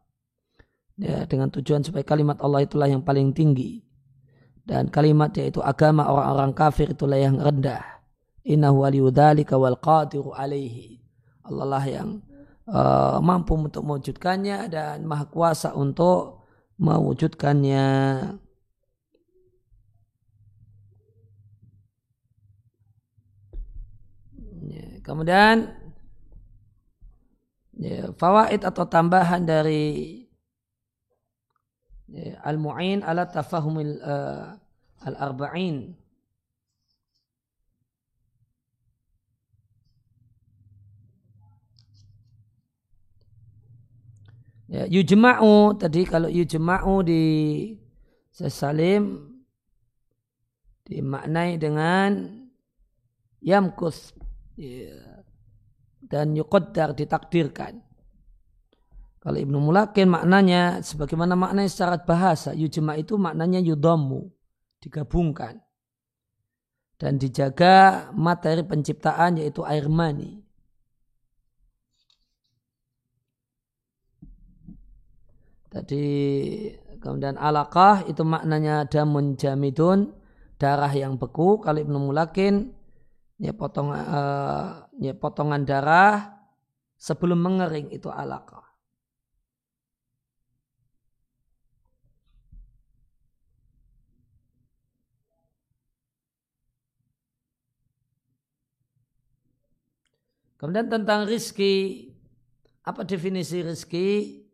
[0.96, 3.84] Ya, dengan tujuan supaya kalimat Allah itulah yang paling tinggi.
[4.66, 7.84] Dan kalimat yaitu agama orang-orang kafir itulah yang rendah.
[8.42, 11.04] Innahu waliyudhalika wal qadiru alaihi.
[11.46, 12.25] Allah lah yang
[12.70, 16.46] uh, mampu untuk mewujudkannya dan maha kuasa untuk
[16.78, 17.86] mewujudkannya.
[25.06, 25.70] Kemudian
[27.78, 30.26] ya, fawaid atau tambahan dari
[32.10, 34.58] ya, al-mu'in ala tafahumil uh,
[35.06, 35.94] al-arba'in.
[44.66, 47.22] Ya, yujma'u tadi kalau yujma'u di
[48.34, 49.30] sesalim
[50.86, 52.42] dimaknai dengan
[53.42, 54.16] yamkus
[54.56, 55.20] Iya.
[56.06, 57.82] dan yuqaddar ditakdirkan.
[59.20, 64.30] Kalau Ibnu Mulakin maknanya sebagaimana maknanya secara bahasa, yujma itu maknanya yudomu,
[64.78, 65.60] digabungkan.
[66.96, 70.45] Dan dijaga materi penciptaan yaitu air mani.
[75.76, 76.08] Tadi
[77.04, 80.08] kemudian alaqah itu maknanya damun jamidun,
[80.56, 81.60] darah yang beku.
[81.60, 82.72] Kalau Ibnu Mulakin
[83.36, 86.32] ya potongan uh, ya potongan darah
[86.96, 88.64] sebelum mengering itu alaqah.
[100.56, 102.08] Kemudian tentang rizki,
[102.80, 104.45] apa definisi rizki?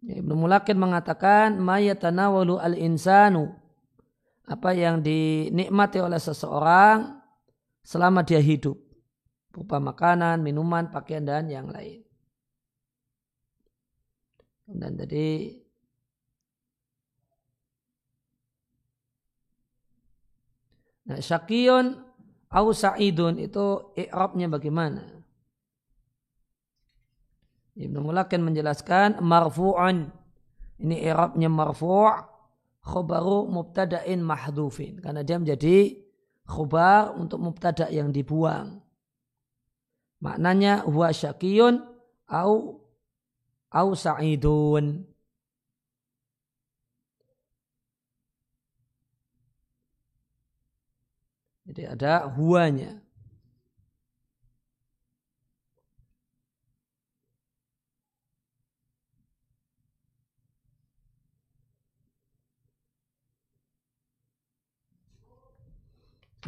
[0.00, 3.52] Ibnu Mulakin mengatakan, Mayatanawalu al-insanu
[4.48, 7.20] apa yang dinikmati oleh seseorang
[7.84, 8.80] selama dia hidup
[9.52, 12.00] berupa makanan, minuman, pakaian dan yang lain.
[14.70, 15.58] Dan tadi
[21.10, 21.98] Nah, syakiyun
[22.54, 25.19] au sa'idun itu i'rabnya bagaimana?
[27.80, 30.12] Ibnu Mulakin menjelaskan marfu'an.
[30.80, 32.12] Ini i'rabnya marfu'
[32.84, 35.00] khobaru mubtada'in mahdufin.
[35.00, 35.96] Karena dia menjadi
[36.44, 38.84] khobar untuk mubtada yang dibuang.
[40.20, 41.80] Maknanya huwa syakiyun
[42.28, 42.84] au
[43.72, 45.08] au sa'idun.
[51.70, 52.98] Jadi ada huanya.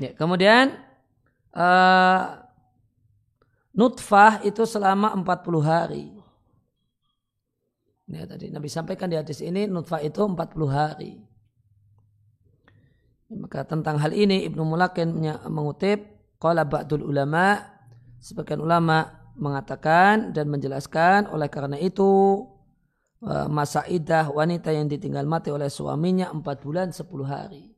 [0.01, 0.79] Ya, kemudian
[1.53, 2.41] uh,
[3.77, 6.07] nutfah itu selama 40 hari.
[8.09, 10.37] Ya, tadi Nabi sampaikan di hadis ini nutfah itu 40
[10.69, 11.21] hari.
[13.33, 15.17] Maka tentang hal ini Ibnu Mulakin
[15.49, 16.05] mengutip
[16.37, 17.65] qala ba'dul ulama
[18.21, 19.09] sebagian ulama
[19.41, 22.45] mengatakan dan menjelaskan oleh karena itu
[23.25, 27.72] e, masa idah wanita yang ditinggal mati oleh suaminya 4 bulan 10 hari.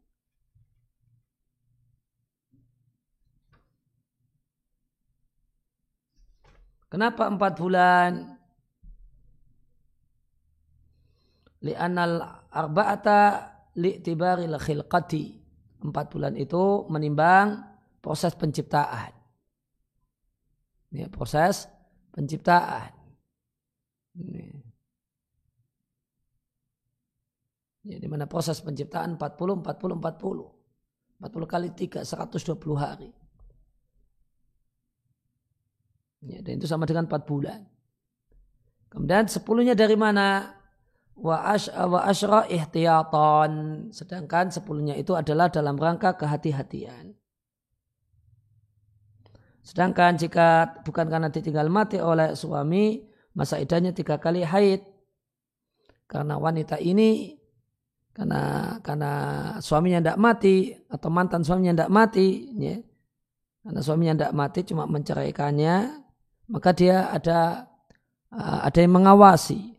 [6.94, 8.38] Kenapa 4 bulan?
[11.66, 12.22] Li'anal
[12.54, 15.24] arba'ata li'tibaril khilqati
[15.82, 17.66] empat bulan itu menimbang
[17.98, 19.10] proses penciptaan.
[20.94, 21.66] Ini proses
[22.14, 22.94] penciptaan.
[24.14, 24.46] Ini.
[27.90, 30.46] Ya, di mana proses penciptaan 40, 40, 40.
[31.18, 33.10] 40 kali 3, 120 hari.
[36.24, 37.68] Ya, dan itu sama dengan 4 bulan.
[38.88, 40.56] Kemudian sepuluhnya dari mana?
[41.14, 41.54] wa
[42.10, 43.50] asyra ihtiyatan
[43.94, 47.14] sedangkan sepuluhnya itu adalah dalam rangka kehati-hatian
[49.62, 54.82] sedangkan jika bukan karena ditinggal mati oleh suami masa idahnya tiga kali haid
[56.10, 57.38] karena wanita ini
[58.14, 59.12] karena karena
[59.58, 62.76] suaminya tidak mati atau mantan suaminya tidak mati ya,
[63.66, 66.03] karena suaminya tidak mati cuma menceraikannya
[66.48, 67.70] maka dia ada
[68.34, 69.74] ada yang mengawasi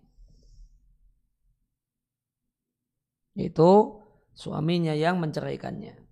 [3.36, 4.00] Itu
[4.32, 6.05] suaminya yang menceraikannya.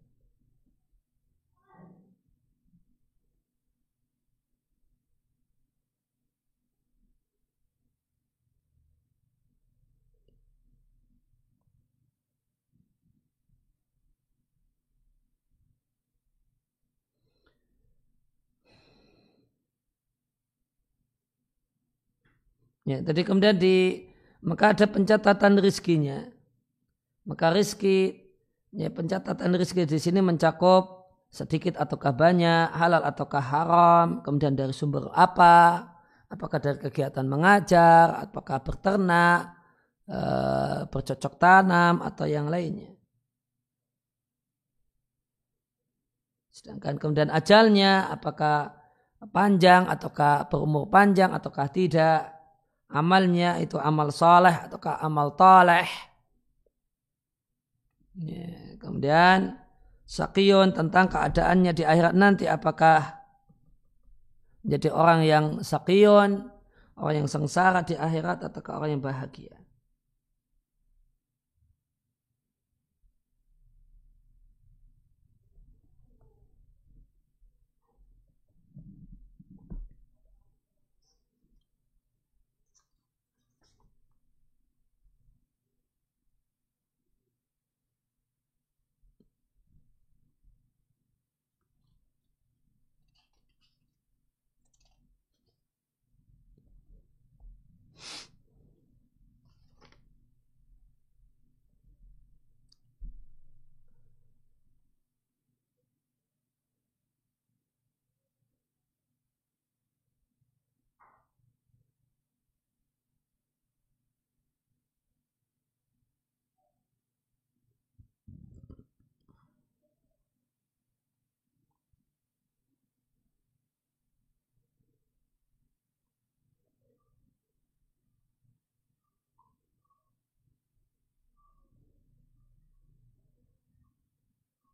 [22.84, 24.08] Ya, tadi kemudian di
[24.44, 26.28] maka ada pencatatan rizkinya.
[27.24, 28.12] Maka rizki,
[28.76, 35.10] ya pencatatan rizki di sini mencakup sedikit ataukah banyak, halal ataukah haram, kemudian dari sumber
[35.16, 35.90] apa,
[36.30, 39.56] apakah dari kegiatan mengajar, apakah berternak,
[40.06, 40.20] e,
[40.94, 42.94] bercocok tanam, atau yang lainnya.
[46.54, 48.78] Sedangkan kemudian ajalnya, apakah
[49.34, 52.33] panjang, ataukah berumur panjang, ataukah tidak,
[52.94, 55.90] amalnya itu amal soleh, ataukah amal toleh,
[58.14, 59.58] Ya, kemudian
[60.06, 63.26] sakiyun tentang keadaannya di akhirat nanti apakah
[64.62, 66.46] menjadi orang yang sakiyun,
[67.02, 69.58] orang yang sengsara di akhirat atau orang yang bahagia.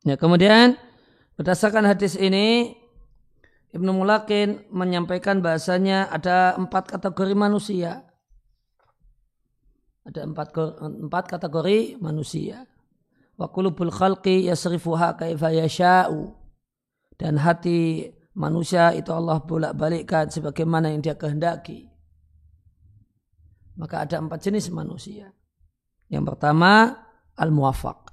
[0.09, 0.73] Ya, kemudian
[1.37, 2.73] berdasarkan hadis ini
[3.69, 8.09] Ibnu Mulakin menyampaikan bahasanya ada empat kategori manusia.
[10.01, 10.49] Ada empat,
[11.05, 12.65] empat kategori manusia.
[13.37, 16.33] Wa kulubul khalqi yasrifuha kaifa yasha'u.
[17.13, 21.85] Dan hati manusia itu Allah bolak-balikkan sebagaimana yang dia kehendaki.
[23.77, 25.29] Maka ada empat jenis manusia.
[26.09, 26.97] Yang pertama,
[27.37, 28.08] al-muwafaq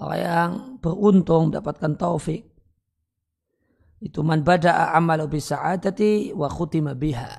[0.00, 2.48] orang yang beruntung mendapatkan taufik.
[4.00, 7.36] Itu man bada'a amalu bisa'adati wa khutima biha.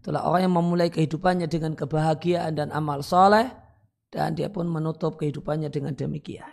[0.00, 3.48] Itulah orang yang memulai kehidupannya dengan kebahagiaan dan amal soleh
[4.12, 6.52] dan dia pun menutup kehidupannya dengan demikian.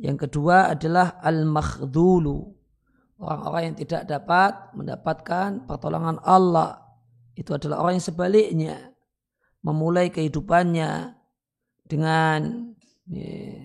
[0.00, 2.56] Yang kedua adalah al-makhdulu.
[3.20, 6.80] Orang-orang yang tidak dapat mendapatkan pertolongan Allah.
[7.36, 8.76] Itu adalah orang yang sebaliknya.
[9.60, 11.20] Memulai kehidupannya
[11.84, 12.69] dengan
[13.10, 13.58] ini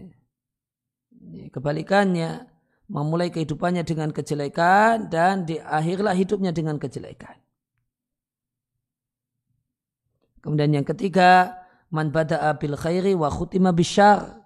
[1.53, 2.49] Kebalikannya,
[2.89, 7.37] memulai kehidupannya dengan kejelekan dan diakhirlah hidupnya dengan kejelekan.
[10.41, 11.57] Kemudian yang ketiga,
[11.89, 14.45] man bada'a bil khairi wa khutima bisyar.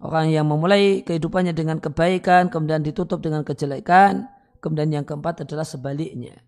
[0.00, 4.24] Orang yang memulai kehidupannya dengan kebaikan, kemudian ditutup dengan kejelekan,
[4.64, 6.40] kemudian yang keempat adalah sebaliknya.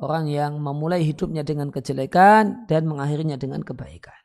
[0.00, 4.19] Orang yang memulai hidupnya dengan kejelekan dan mengakhirinya dengan kebaikan.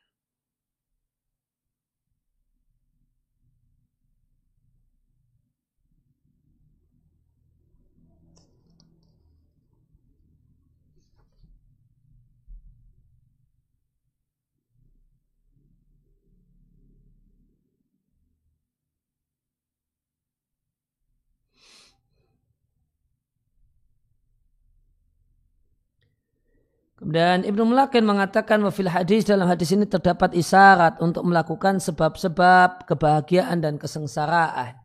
[27.16, 33.63] Kemudian Ibnu Mulakin mengatakan wafil hadis dalam hadis ini terdapat isyarat untuk melakukan sebab-sebab kebahagiaan
[33.63, 34.76] dan kesengsaraan.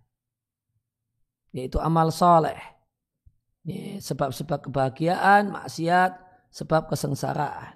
[1.50, 2.54] Yaitu amal soleh.
[3.98, 6.22] Sebab-sebab kebahagiaan, maksiat,
[6.54, 7.74] sebab kesengsaraan.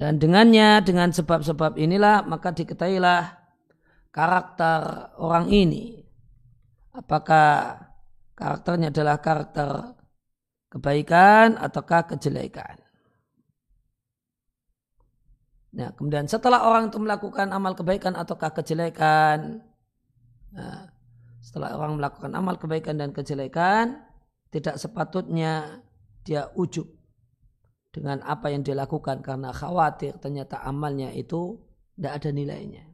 [0.00, 3.36] Dan dengannya, dengan sebab-sebab inilah, maka diketahuilah
[4.08, 6.08] karakter orang ini.
[6.96, 7.84] Apakah
[8.32, 9.99] karakternya adalah karakter
[10.70, 12.78] kebaikan ataukah kejelekan.
[15.70, 19.62] Nah, kemudian setelah orang itu melakukan amal kebaikan ataukah kejelekan,
[20.50, 20.90] nah,
[21.38, 24.02] setelah orang melakukan amal kebaikan dan kejelekan,
[24.50, 25.82] tidak sepatutnya
[26.26, 26.90] dia ujub
[27.94, 31.58] dengan apa yang dia lakukan karena khawatir ternyata amalnya itu
[31.94, 32.89] tidak ada nilainya.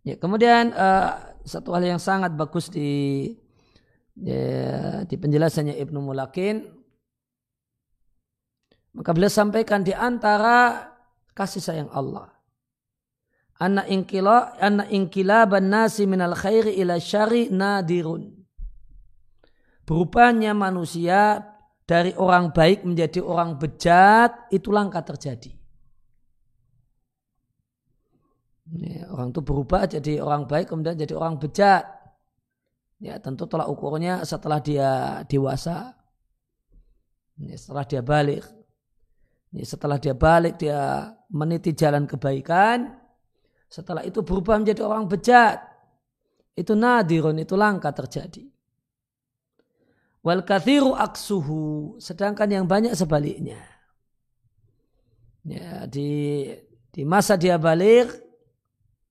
[0.00, 3.28] Ya, kemudian uh, satu hal yang sangat bagus di
[4.16, 6.80] ya, di penjelasannya Ibnu Mulakin
[8.96, 10.90] maka beliau sampaikan di antara
[11.36, 12.26] kasih sayang Allah.
[13.60, 14.88] Anak ingkila anak
[15.46, 18.40] ban nasi minal khairi ila syari nadirun.
[19.84, 21.44] Berubahnya manusia
[21.84, 25.59] dari orang baik menjadi orang bejat itu langka terjadi.
[29.10, 31.82] Orang itu berubah jadi orang baik kemudian jadi orang bejat.
[33.02, 35.98] Ya tentu tolak ukurnya setelah dia dewasa.
[37.40, 38.44] Ya, setelah dia balik.
[39.50, 42.94] Ya, setelah dia balik dia meniti jalan kebaikan.
[43.66, 45.58] Setelah itu berubah menjadi orang bejat.
[46.54, 48.46] Itu nadirun, itu langka terjadi.
[50.20, 51.96] Wal kathiru aksuhu.
[51.98, 53.58] Sedangkan yang banyak sebaliknya.
[55.42, 56.44] Ya, di
[56.92, 58.29] di masa dia balik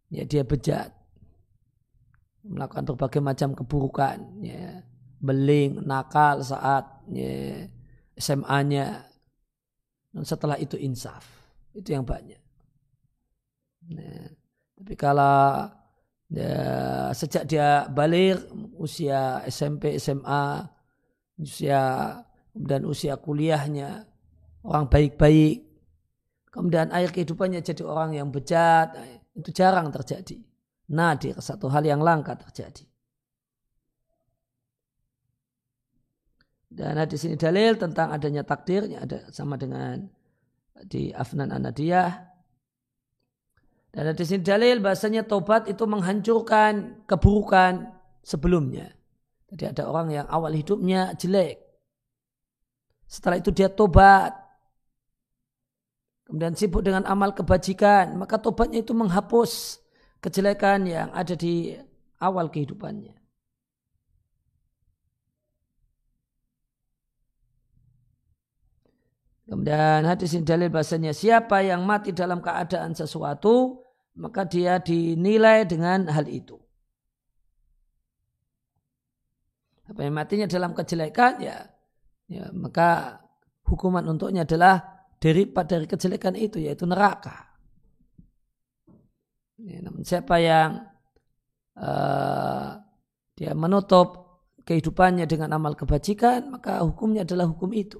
[0.09, 0.91] ya dia bejat.
[2.45, 4.81] Melakukan berbagai macam keburukan ya.
[5.19, 7.67] Beling nakal saat ya,
[8.15, 9.03] SMA-nya
[10.15, 11.27] dan setelah itu insaf.
[11.75, 12.39] Itu yang banyak.
[13.89, 14.31] Nah,
[14.79, 15.67] tapi kalau
[16.31, 18.39] ya, sejak dia balik
[18.79, 20.63] usia SMP SMA
[21.39, 22.15] usia
[22.51, 24.03] dan usia kuliahnya
[24.63, 25.67] orang baik-baik.
[26.49, 28.91] Kemudian akhir kehidupannya jadi orang yang bejat
[29.39, 30.37] itu jarang terjadi.
[30.89, 32.85] Nadir, satu hal yang langka terjadi.
[36.69, 40.05] Dan di sini dalil tentang adanya takdirnya ada sama dengan
[40.85, 42.29] di Afnan Anadiyah.
[43.89, 47.89] Dan di sini dalil bahasanya tobat itu menghancurkan keburukan
[48.21, 48.93] sebelumnya.
[49.49, 51.57] Jadi ada orang yang awal hidupnya jelek.
[53.09, 54.38] Setelah itu dia tobat
[56.29, 59.81] kemudian sibuk dengan amal kebajikan, maka tobatnya itu menghapus
[60.21, 61.73] kejelekan yang ada di
[62.21, 63.17] awal kehidupannya.
[69.49, 73.81] Kemudian hadis ini dalil bahasanya siapa yang mati dalam keadaan sesuatu
[74.13, 76.59] maka dia dinilai dengan hal itu.
[79.89, 81.65] Apa yang matinya dalam kejelekan ya,
[82.29, 83.17] ya maka
[83.65, 87.51] hukuman untuknya adalah daripada dari kejelekan itu yaitu neraka.
[89.59, 90.87] Ya, namun siapa yang
[91.75, 92.79] uh,
[93.35, 97.99] dia menutup kehidupannya dengan amal kebajikan maka hukumnya adalah hukum itu.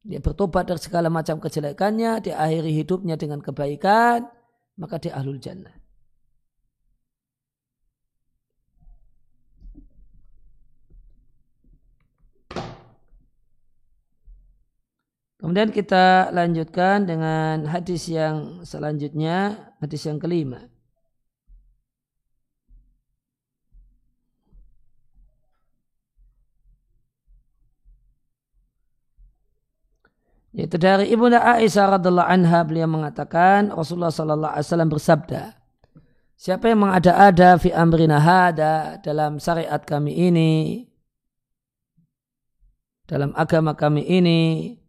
[0.00, 4.24] Dia bertobat dari segala macam kejelekannya, dia akhiri hidupnya dengan kebaikan,
[4.80, 5.79] maka dia ahlul jannah.
[15.40, 20.68] Kemudian kita lanjutkan dengan hadis yang selanjutnya, hadis yang kelima.
[30.52, 35.42] Yaitu dari Ibunda Aisyah radhiallahu anha beliau mengatakan Rasulullah sallallahu alaihi wasallam bersabda
[36.34, 40.52] Siapa yang mengada-ada fi amrina hada dalam syariat kami ini
[43.06, 44.79] dalam agama kami ini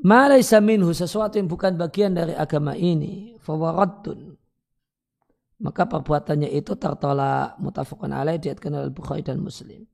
[0.00, 4.40] Malaysa minhu sesuatu yang bukan bagian dari agama ini fawaradun
[5.60, 9.84] maka perbuatannya itu tertolak mutafakun alaih diatkan oleh Bukhari dan Muslim.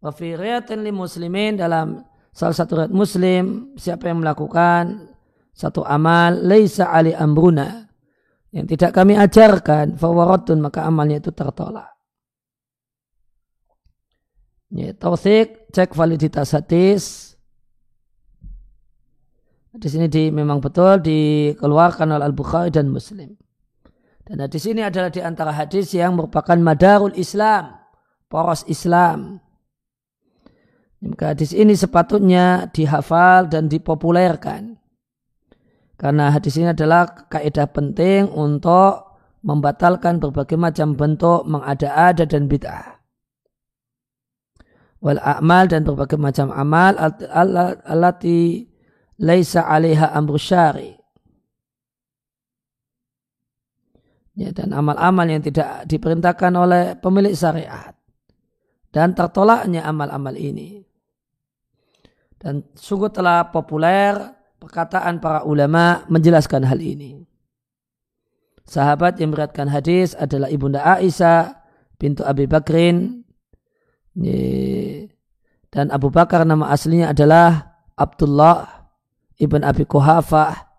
[0.00, 2.02] Wa fi li muslimin dalam
[2.32, 5.12] salah satu riwayat Muslim siapa yang melakukan
[5.52, 7.86] satu amal laisa ali amruna
[8.50, 11.92] yang tidak kami ajarkan fawaradun maka amalnya itu tertolak.
[14.72, 17.31] Ya, cek validitas hadis,
[19.72, 23.32] di sini di, memang betul dikeluarkan oleh Al-Bukhari dan Muslim.
[24.22, 27.80] Dan hadis ini adalah di antara hadis yang merupakan madarul Islam,
[28.28, 29.40] poros Islam.
[31.02, 34.78] Maka hadis ini sepatutnya dihafal dan dipopulerkan.
[35.98, 43.02] Karena hadis ini adalah kaidah penting untuk membatalkan berbagai macam bentuk mengada-ada dan bid'ah.
[45.02, 46.94] Wal a'mal dan berbagai macam amal
[47.82, 48.71] alati
[49.22, 50.98] laisa alaiha amru syari.
[54.32, 57.92] Ya, dan amal-amal yang tidak diperintahkan oleh pemilik syariat.
[58.92, 60.80] Dan tertolaknya amal-amal ini.
[62.40, 64.16] Dan sungguh telah populer
[64.58, 67.22] perkataan para ulama menjelaskan hal ini.
[68.66, 71.60] Sahabat yang beratkan hadis adalah Ibunda Aisyah
[72.00, 73.22] pintu Abi Bakrin.
[75.72, 78.81] Dan Abu Bakar nama aslinya adalah Abdullah
[79.42, 80.70] Ibn Abi Kuhafah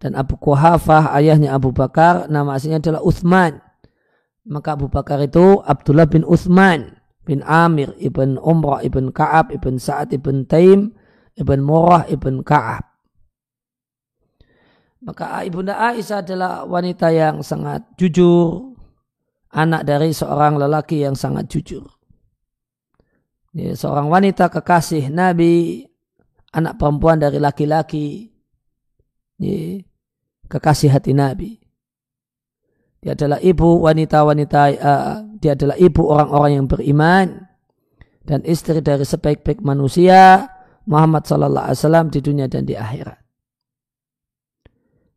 [0.00, 3.60] dan Abu Kuhafah ayahnya Abu Bakar nama aslinya adalah Uthman.
[4.48, 6.96] Maka Abu Bakar itu Abdullah bin Uthman
[7.28, 10.96] bin Amir ibn Umrah ibn Ka'ab ibn Sa'ad ibn Taim
[11.36, 12.86] ibn Murrah ibn Ka'ab.
[15.04, 18.74] Maka Ibunda Aisyah adalah wanita yang sangat jujur
[19.54, 21.84] anak dari seorang lelaki yang sangat jujur.
[23.56, 25.84] Seorang wanita kekasih Nabi
[26.56, 28.32] anak perempuan dari laki-laki
[30.48, 31.60] kekasih hati Nabi.
[33.04, 37.26] Dia adalah ibu wanita-wanita, uh, dia adalah ibu orang-orang yang beriman
[38.24, 40.48] dan istri dari sebaik-baik manusia
[40.88, 43.20] Muhammad Sallallahu Alaihi Wasallam di dunia dan di akhirat.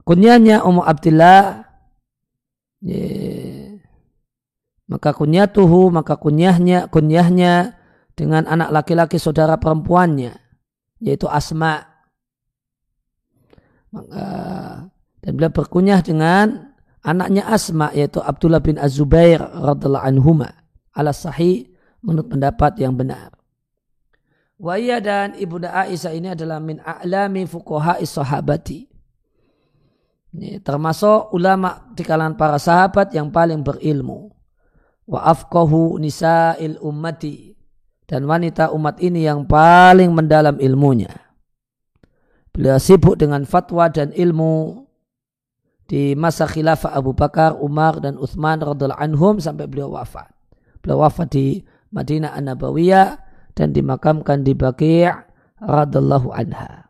[0.04, 1.66] Kunyanya Ummu Abdullah,
[2.82, 3.78] yeah.
[4.90, 7.78] maka kunyatuhu, maka kunyahnya, kunyahnya
[8.18, 10.49] dengan anak laki-laki saudara perempuannya
[11.00, 11.84] yaitu Asma.
[15.20, 20.54] Dan beliau berkunyah dengan anaknya Asma yaitu Abdullah bin Az-Zubair radhiallahu anhuma
[20.94, 21.72] ala sahih
[22.06, 23.34] menurut pendapat yang benar.
[24.60, 28.92] Waya dan ibunda Aisyah ini adalah min a'lami fuqaha sahabati.
[30.36, 34.30] Ini termasuk ulama di kalangan para sahabat yang paling berilmu.
[35.10, 37.49] Wa afqahu nisa'il ummati
[38.10, 41.14] dan wanita umat ini yang paling mendalam ilmunya.
[42.50, 44.82] Beliau sibuk dengan fatwa dan ilmu
[45.86, 50.26] di masa khilafah Abu Bakar, Umar dan Uthman radhiallahu anhum sampai beliau wafat.
[50.82, 51.62] Beliau wafat di
[51.94, 53.22] Madinah An-Nabawiyah
[53.54, 55.06] dan dimakamkan di Baqi'
[55.62, 56.90] radhiallahu anha.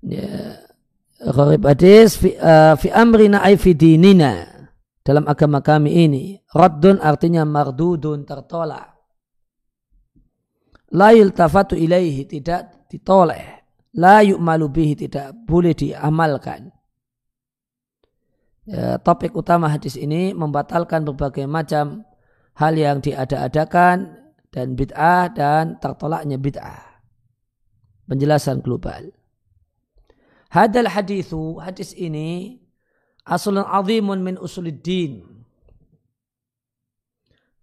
[0.00, 0.64] Ya,
[1.20, 4.55] hadis fi, uh, fi amrina ay fi dinina
[5.06, 6.34] dalam agama kami ini.
[6.50, 8.98] Raddun artinya mardudun tertolak.
[10.98, 13.62] La yultafatu ilaihi tidak ditoleh.
[13.94, 16.74] La yu'malu bihi tidak boleh diamalkan.
[18.66, 22.02] Ya, topik utama hadis ini membatalkan berbagai macam
[22.58, 26.98] hal yang diada-adakan dan bid'ah dan tertolaknya bid'ah.
[28.10, 29.14] Penjelasan global.
[30.50, 32.58] Hadal hadithu, hadis ini
[33.26, 35.36] aslun azimun min usuluddin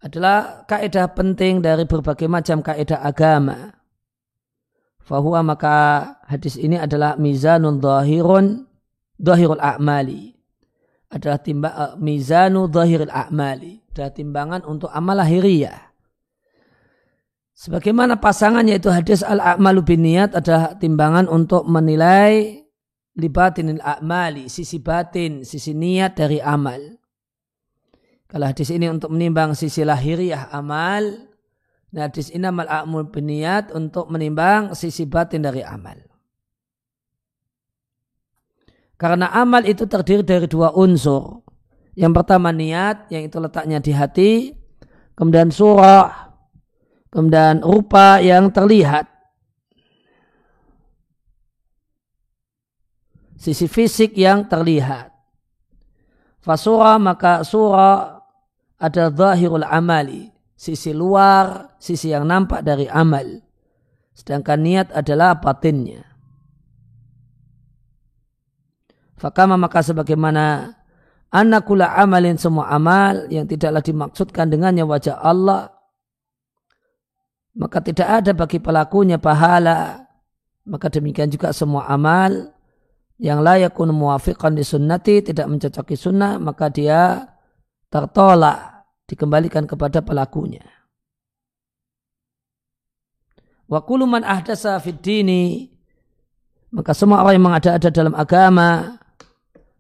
[0.04, 3.72] adalah kaidah penting dari berbagai macam kaidah agama.
[5.04, 5.76] Fahuwa maka
[6.28, 8.68] hadis ini adalah mizanun zahirun
[9.16, 10.36] zahirul a'mali.
[11.08, 13.80] Adalah timbang uh, mizanu zahirul a'mali.
[13.96, 15.92] Adalah timbangan untuk amal lahiriah.
[17.54, 22.63] Sebagaimana pasangannya itu hadis al-a'malu bin niat adalah timbangan untuk menilai
[23.14, 26.82] libatinil a'mali, sisi batin, sisi niat dari amal.
[28.26, 31.30] Kalau hadis ini untuk menimbang sisi lahiriah amal,
[31.94, 36.02] nah hadis ini amal a'mul biniat untuk menimbang sisi batin dari amal.
[38.98, 41.46] Karena amal itu terdiri dari dua unsur.
[41.94, 44.32] Yang pertama niat, yang itu letaknya di hati.
[45.14, 46.34] Kemudian surah,
[47.14, 49.13] kemudian rupa yang terlihat
[53.44, 55.12] sisi fisik yang terlihat.
[56.40, 58.24] Fasura maka surah
[58.80, 60.32] ada zahirul amali.
[60.56, 63.44] Sisi luar sisi yang nampak dari amal.
[64.16, 66.08] Sedangkan niat adalah batinnya.
[69.20, 70.72] Fakama maka sebagaimana
[71.28, 75.72] anakula amalin semua amal yang tidaklah dimaksudkan dengannya wajah Allah
[77.60, 80.08] maka tidak ada bagi pelakunya pahala.
[80.64, 82.56] Maka demikian juga semua amal
[83.24, 87.24] yang layakun muafiqan di sunnati tidak mencocoki sunnah maka dia
[87.88, 90.64] tertolak dikembalikan kepada pelakunya
[93.72, 95.72] wa kuluman ahdasa fid dini
[96.74, 99.00] maka semua orang yang mengada-ada dalam agama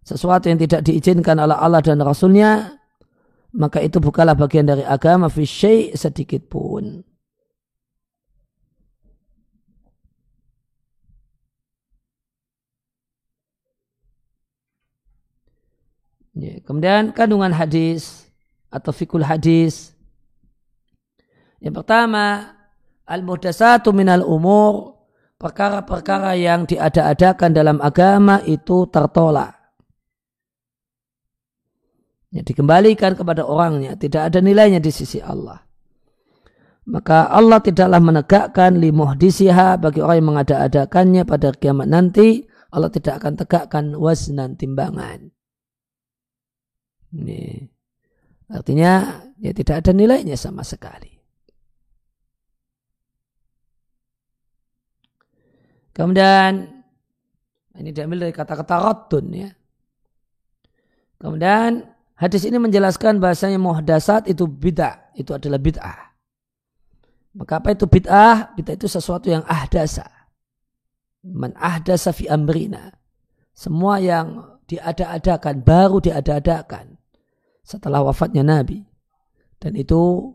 [0.03, 2.75] sesuatu yang tidak diizinkan oleh Allah dan Rasulnya,
[3.55, 5.47] maka itu bukanlah bagian dari agama fi
[5.95, 7.01] sedikit pun.
[16.43, 18.27] Ya, kemudian kandungan hadis
[18.67, 19.95] atau fikul hadis.
[21.63, 22.51] Yang pertama,
[23.07, 24.99] al-muhdasatu minal umur,
[25.39, 29.55] perkara-perkara yang diada-adakan dalam agama itu tertolak.
[32.35, 35.63] Ya, dikembalikan kepada orangnya tidak ada nilainya di sisi Allah.
[36.83, 42.43] Maka Allah tidaklah menegakkan limuhdisiha bagi orang yang mengada-adakannya pada kiamat nanti.
[42.73, 45.32] Allah tidak akan tegakkan wasnan timbangan
[47.13, 47.69] ini
[48.49, 51.13] artinya ya tidak ada nilainya sama sekali
[55.93, 56.83] kemudian
[57.77, 59.49] ini diambil dari kata-kata rotun ya
[61.21, 61.93] kemudian
[62.23, 66.15] Hadis ini menjelaskan bahasanya muhdasat itu bid'ah, itu adalah bid'ah.
[67.35, 68.55] Maka apa itu bid'ah?
[68.55, 70.07] Bid'ah itu sesuatu yang ahdasa.
[71.25, 72.95] Man ahdasa fi amrina.
[73.51, 76.95] Semua yang diada-adakan, baru diada-adakan
[77.63, 78.83] setelah wafatnya Nabi.
[79.57, 80.31] Dan itu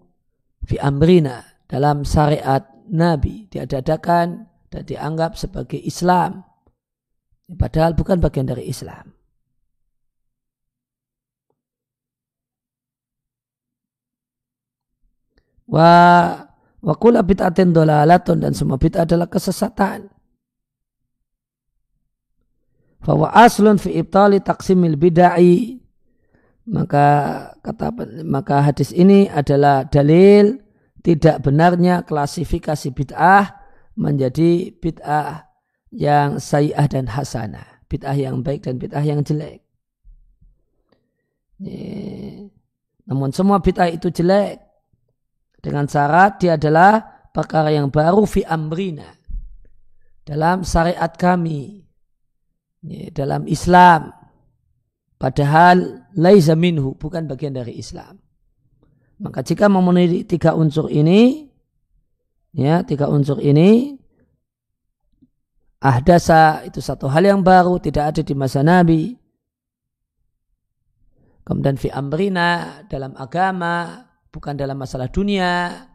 [0.64, 6.43] fi amrina dalam syariat Nabi diada-adakan dan dianggap sebagai Islam.
[7.49, 9.18] Padahal bukan bagian dari Islam.
[15.68, 15.93] wa
[16.81, 20.09] wa kula bid'atin dolalatun dan semua bid'ah adalah kesesatan.
[23.05, 25.78] Fawa aslun fi ibtali taksimil bid'ai
[26.69, 27.07] maka
[27.64, 27.89] kata
[28.29, 30.61] maka hadis ini adalah dalil
[31.01, 33.57] tidak benarnya klasifikasi bid'ah
[33.97, 35.49] menjadi bid'ah
[35.89, 39.64] yang sayyah dan hasanah, bid'ah yang baik dan bid'ah yang jelek.
[43.09, 44.61] Namun semua bid'ah itu jelek
[45.59, 47.03] dengan syarat dia adalah
[47.33, 49.09] perkara yang baru fi amrina.
[50.23, 51.81] Dalam syariat kami.
[53.16, 54.18] Dalam Islam.
[55.19, 56.95] Padahal laisa minhu.
[56.95, 58.23] Bukan bagian dari Islam.
[59.19, 61.51] Maka jika memenuhi tiga unsur ini.
[62.55, 63.99] Ya, tiga unsur ini.
[65.79, 67.83] Ahdasa itu satu hal yang baru.
[67.83, 69.19] Tidak ada di masa Nabi.
[71.43, 75.87] Kemudian fi amrina dalam agama bukan dalam masalah dunia.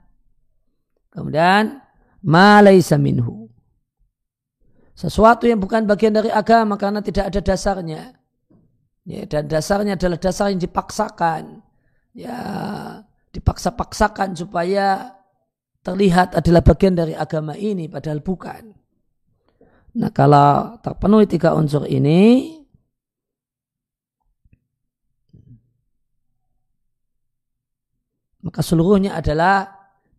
[1.13, 1.79] Kemudian
[2.25, 3.47] malaisa minhu.
[4.93, 8.22] Sesuatu yang bukan bagian dari agama karena tidak ada dasarnya.
[9.03, 11.59] Ya, dan dasarnya adalah dasar yang dipaksakan.
[12.15, 12.39] Ya,
[13.33, 15.17] dipaksa-paksakan supaya
[15.83, 18.71] terlihat adalah bagian dari agama ini padahal bukan.
[19.93, 22.49] Nah kalau terpenuhi tiga unsur ini
[28.41, 29.67] maka seluruhnya adalah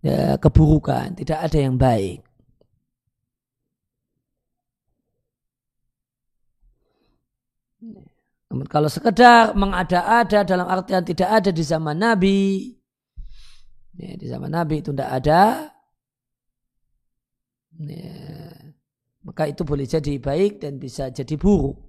[0.05, 2.20] ya, keburukan, tidak ada yang baik.
[8.55, 12.70] Namun kalau sekedar mengada-ada dalam artian tidak ada di zaman Nabi,
[13.98, 15.74] ya, di zaman Nabi itu tidak ada,
[17.82, 18.14] ya,
[19.26, 21.82] maka itu boleh jadi baik dan bisa jadi buruk.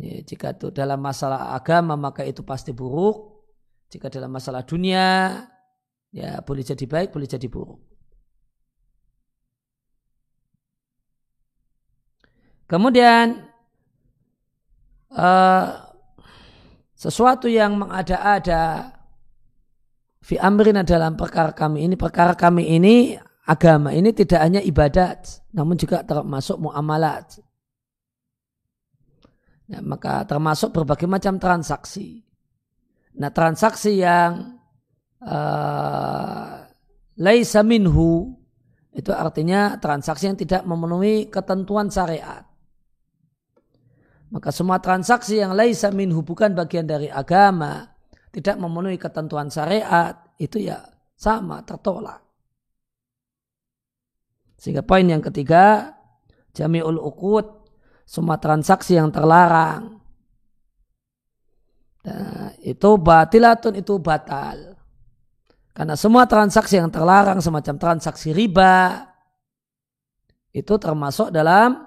[0.00, 3.44] Ya, jika itu dalam masalah agama maka itu pasti buruk.
[3.92, 5.36] Jika dalam masalah dunia,
[6.16, 7.76] ya boleh jadi baik, boleh jadi buruk.
[12.64, 13.52] Kemudian
[15.14, 15.66] uh,
[16.94, 18.94] sesuatu yang mengada-ada
[20.24, 25.76] fi amrina dalam perkara kami ini, perkara kami ini agama ini tidak hanya ibadat, namun
[25.76, 27.40] juga termasuk muamalat.
[29.64, 32.20] Ya, maka termasuk berbagai macam transaksi.
[33.16, 34.60] Nah transaksi yang
[35.24, 36.68] uh,
[37.16, 38.36] laisa minhu
[38.94, 42.46] itu artinya transaksi yang tidak memenuhi ketentuan syariat.
[44.34, 47.86] Maka semua transaksi yang laisa minhu bukan bagian dari agama,
[48.34, 50.82] tidak memenuhi ketentuan syariat, itu ya
[51.14, 52.18] sama tertolak.
[54.58, 55.94] Sehingga poin yang ketiga,
[56.50, 57.46] jami'ul uqud,
[58.02, 60.02] semua transaksi yang terlarang.
[62.02, 64.74] Nah, itu batilatun itu batal.
[65.70, 69.06] Karena semua transaksi yang terlarang semacam transaksi riba
[70.50, 71.86] itu termasuk dalam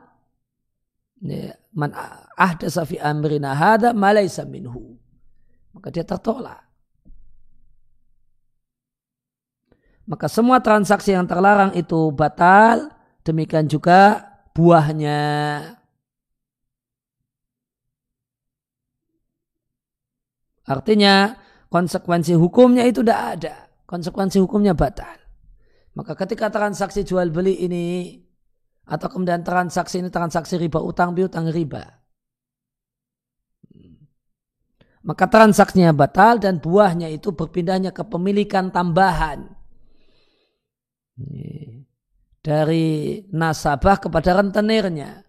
[1.23, 1.55] ya,
[2.37, 4.95] ahdasa fi amrina hada malaysa minhu.
[5.73, 6.61] Maka dia tertolak.
[10.07, 12.95] Maka semua transaksi yang terlarang itu batal,
[13.27, 14.23] demikian juga
[14.55, 15.19] buahnya.
[20.63, 21.35] Artinya
[21.67, 23.55] konsekuensi hukumnya itu tidak ada.
[23.83, 25.19] Konsekuensi hukumnya batal.
[25.95, 28.15] Maka ketika transaksi jual beli ini
[28.87, 32.06] atau kemudian transaksi ini transaksi riba utang piutang riba.
[35.07, 39.47] Maka transaksinya batal dan buahnya itu berpindahnya ke pemilikan tambahan
[42.43, 45.23] dari nasabah kepada rentenirnya.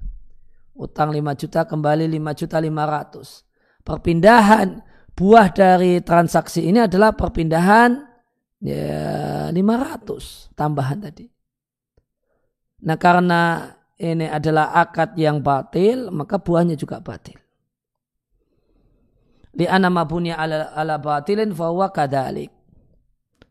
[0.74, 3.86] Utang 5 juta kembali 5 juta 500.
[3.86, 4.82] Perpindahan
[5.14, 8.02] buah dari transaksi ini adalah perpindahan
[8.58, 11.26] ya 500 tambahan tadi.
[12.82, 17.47] Nah karena ini adalah akad yang batil, maka buahnya juga batil.
[19.58, 22.54] Di anamabunya ala, ala batilin fahuwa kadalik.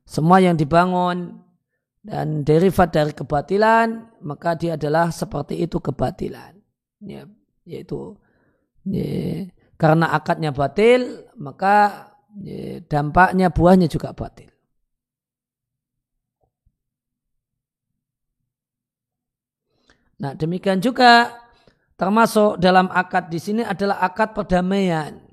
[0.08, 1.44] Semua yang dibangun
[2.00, 6.56] dan derivat dari kebatilan maka dia adalah seperti itu kebatilan.
[7.04, 7.28] Ya,
[7.68, 8.16] yaitu
[8.88, 12.08] ya, karena akadnya batil maka
[12.40, 14.48] ya, dampaknya buahnya juga batil.
[20.24, 21.36] Nah demikian juga
[22.00, 25.27] termasuk dalam akad di sini adalah akad perdamaian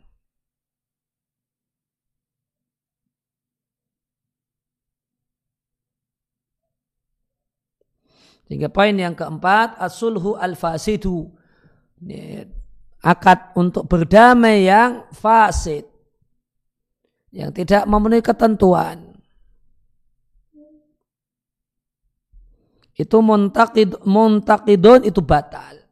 [8.44, 11.32] Sehingga poin yang keempat, asulhu al-fasidu.
[13.00, 15.88] Akad untuk berdamai yang fasid.
[17.32, 19.16] Yang tidak memenuhi ketentuan.
[22.94, 25.82] Itu muntakid, muntakidun itu batal.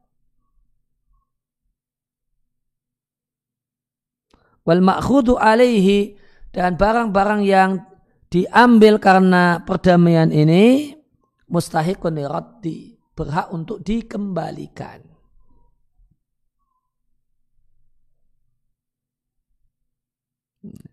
[4.62, 6.14] Wal ma'khudu alaihi
[6.54, 7.82] dan barang-barang yang
[8.30, 10.94] diambil karena perdamaian ini
[11.52, 15.04] mustahikun raddi berhak untuk dikembalikan.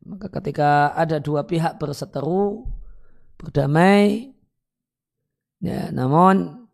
[0.03, 2.65] Maka ketika ada dua pihak berseteru,
[3.37, 4.33] berdamai,
[5.61, 6.67] ya, namun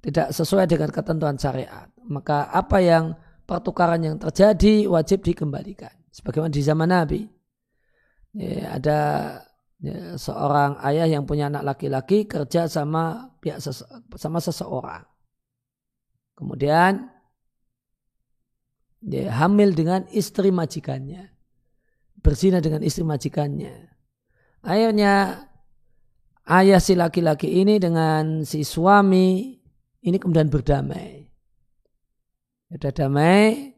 [0.00, 5.92] tidak sesuai dengan ketentuan syariat, maka apa yang pertukaran yang terjadi wajib dikembalikan.
[6.14, 7.20] Sebagaimana di zaman Nabi,
[8.38, 8.98] ya, ada
[9.82, 13.82] ya, seorang ayah yang punya anak laki-laki kerja sama pihak sese,
[14.16, 15.02] sama seseorang.
[16.38, 17.10] Kemudian
[19.02, 21.34] dia hamil dengan istri majikannya.
[22.22, 23.90] Berzina dengan istri majikannya.
[24.62, 25.42] Akhirnya
[26.46, 29.58] ayah si laki-laki ini dengan si suami
[30.06, 31.26] ini kemudian berdamai.
[32.70, 33.74] Sudah damai,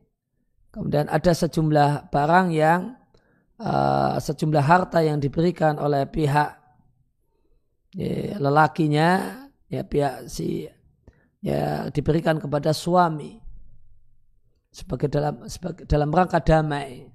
[0.71, 2.95] kemudian ada sejumlah barang yang
[3.65, 6.61] uh, sejumlah harta yang diberikan oleh pihak
[7.97, 9.09] ya, lelakinya
[9.73, 10.69] ya pihak si
[11.41, 13.41] ya diberikan kepada suami
[14.69, 17.09] sebagai dalam sebagai dalam rangka damai.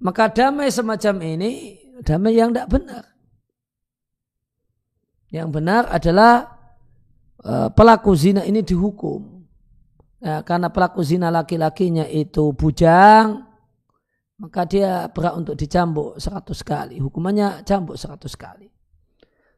[0.00, 3.04] Maka damai semacam ini damai yang tidak benar.
[5.30, 6.34] Yang benar adalah
[7.46, 9.40] uh, pelaku zina ini dihukum.
[10.20, 13.49] Ya, karena pelaku zina laki-lakinya itu bujang
[14.40, 16.96] maka dia berhak untuk dicambuk seratus kali.
[16.96, 18.72] Hukumannya cambuk seratus kali.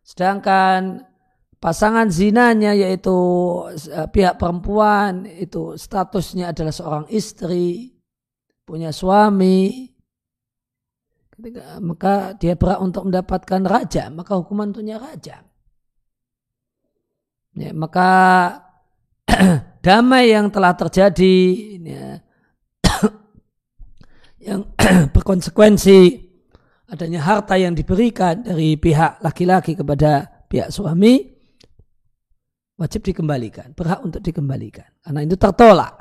[0.02, 1.06] Sedangkan
[1.62, 3.14] pasangan zinanya yaitu
[3.70, 7.94] eh, pihak perempuan itu statusnya adalah seorang istri,
[8.66, 9.86] punya suami,
[11.38, 15.46] ketika, maka dia berhak untuk mendapatkan raja, maka hukuman untuknya raja.
[17.54, 18.10] Ya, maka
[19.86, 21.38] damai yang telah terjadi
[21.78, 22.18] ya,
[24.42, 24.66] yang
[25.14, 25.98] berkonsekuensi
[26.92, 31.32] adanya harta yang diberikan dari pihak laki-laki kepada pihak suami
[32.76, 34.90] wajib dikembalikan, berhak untuk dikembalikan.
[35.00, 35.94] Karena itu tertolak.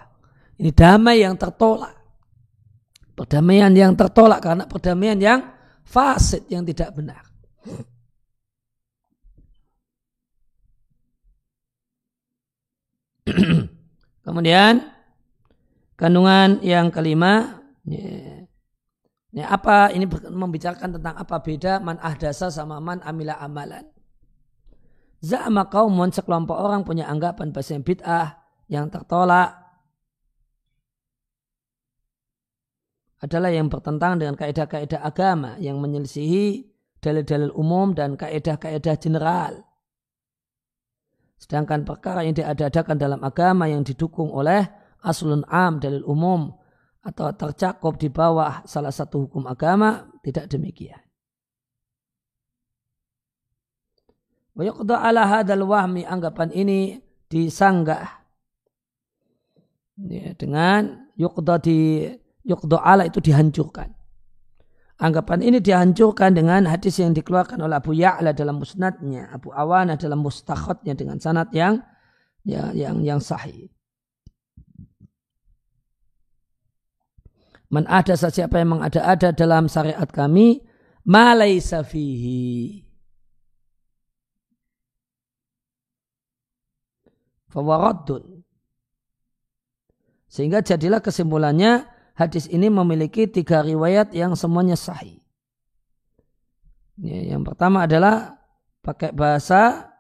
[0.58, 1.96] Ini damai yang tertolak.
[3.16, 5.46] Perdamaian yang tertolak karena perdamaian yang
[5.86, 7.22] fasid yang tidak benar.
[14.26, 14.82] Kemudian
[15.94, 18.31] kandungan yang kelima yeah
[19.32, 23.88] ini apa ini membicarakan tentang apa beda man ahdasa sama man amila amalan.
[25.22, 29.62] Za'ama kaumun sekelompok orang punya anggapan bahasa bid'ah yang tertolak
[33.22, 36.66] adalah yang bertentangan dengan kaidah-kaidah agama yang menyelisihi
[36.98, 39.62] dalil-dalil umum dan kaidah-kaidah general.
[41.38, 44.66] Sedangkan perkara yang diadakan dalam agama yang didukung oleh
[45.06, 46.54] aslun am dalil umum
[47.02, 51.02] atau tercakup di bawah salah satu hukum agama tidak demikian.
[54.54, 54.68] Wa
[55.02, 58.22] ala hadal wahmi anggapan ini disanggah
[59.98, 62.06] ya, dengan yuqda di
[62.46, 63.90] yuqda ala itu dihancurkan.
[65.02, 70.22] Anggapan ini dihancurkan dengan hadis yang dikeluarkan oleh Abu Ya'la dalam musnadnya, Abu Awana dalam
[70.22, 71.82] mustakhodnya dengan sanad yang
[72.46, 73.74] ya, yang yang sahih.
[77.72, 80.60] Man ada siapa yang mengada-ada dalam syariat kami,
[81.08, 82.84] malaisa fihi.
[87.48, 88.44] Fawaraddun.
[90.32, 95.20] Sehingga jadilah kesimpulannya hadis ini memiliki tiga riwayat yang semuanya sahih.
[97.02, 98.40] Yang pertama adalah
[98.84, 99.92] pakai bahasa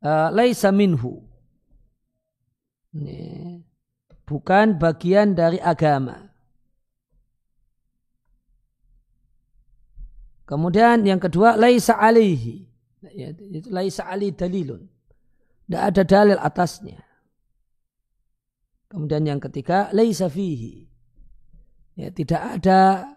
[0.00, 1.24] uh, laisa minhu.
[2.92, 3.51] Ini,
[4.26, 6.32] bukan bagian dari agama.
[10.44, 12.68] Kemudian yang kedua laisa alaihi.
[13.14, 14.84] Ya, itu laisa ali dalilun.
[15.66, 17.00] Tidak ada dalil atasnya.
[18.92, 20.84] Kemudian yang ketiga, laisa fihi.
[21.96, 23.08] Ya, tidak ada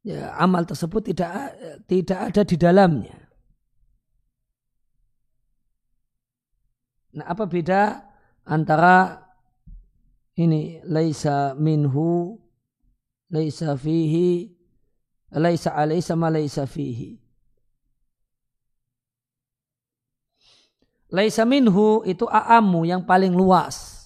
[0.00, 1.52] ya, amal tersebut tidak
[1.84, 3.18] tidak ada di dalamnya.
[7.16, 8.00] Nah, apa beda
[8.48, 9.25] antara
[10.36, 12.36] ini laisa minhu
[13.32, 14.56] laisa fihi
[15.32, 17.18] laisa alaihi sama laisa fihi.
[21.06, 23.96] Laisa minhu itu a'amu yang paling luas.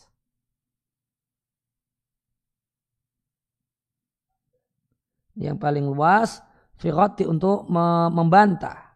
[5.41, 6.45] yang paling luas
[6.77, 7.65] firati untuk
[8.13, 8.93] membantah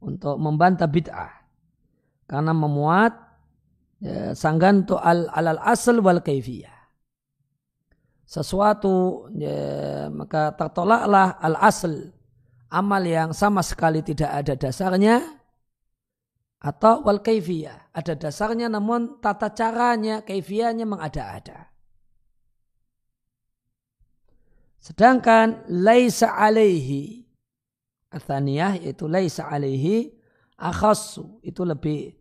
[0.00, 1.32] untuk membantah bid'ah
[2.24, 3.12] karena memuat
[4.06, 6.74] ya, sangganto al alal asal wal kaifiyah.
[8.26, 12.14] Sesuatu ya, maka tertolaklah al asal
[12.70, 15.22] amal yang sama sekali tidak ada dasarnya
[16.62, 17.90] atau wal kaifiyah.
[17.90, 21.70] Ada dasarnya namun tata caranya kaifiyahnya mengada-ada.
[24.86, 27.26] Sedangkan laisa alaihi
[28.14, 30.14] athaniyah yaitu laisa alaihi
[30.54, 32.14] akhassu itu lebih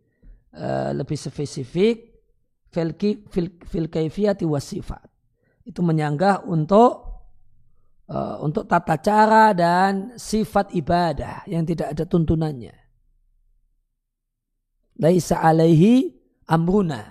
[0.56, 2.16] uh, lebih spesifik
[2.72, 2.92] fil
[3.30, 5.06] fil, fil kaifiyati wasifat.
[5.66, 7.06] Itu menyanggah untuk
[8.10, 12.76] uh, untuk tata cara dan sifat ibadah yang tidak ada tuntunannya.
[14.96, 16.16] Laisa alaihi
[16.48, 17.04] amruna.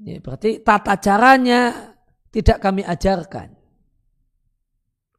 [0.00, 1.92] Ya, berarti tata caranya
[2.32, 3.56] tidak kami ajarkan.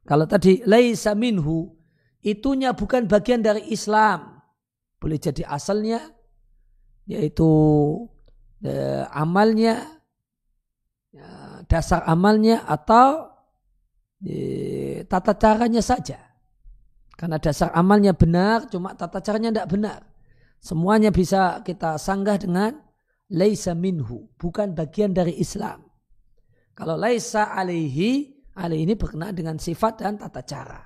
[0.02, 1.70] Kalau tadi laisa minhu,
[2.22, 4.42] itunya bukan bagian dari Islam.
[4.98, 6.02] Boleh jadi asalnya,
[7.06, 7.50] yaitu
[8.62, 9.82] eh, amalnya,
[11.10, 13.30] ya, dasar amalnya atau
[14.24, 16.18] eh, tata caranya saja.
[17.14, 20.00] Karena dasar amalnya benar, cuma tata caranya tidak benar.
[20.62, 22.78] Semuanya bisa kita sanggah dengan
[23.30, 25.82] laisa minhu, bukan bagian dari Islam.
[26.72, 30.80] Kalau laisa alaihi, Ali ini berkenaan dengan sifat dan tata cara.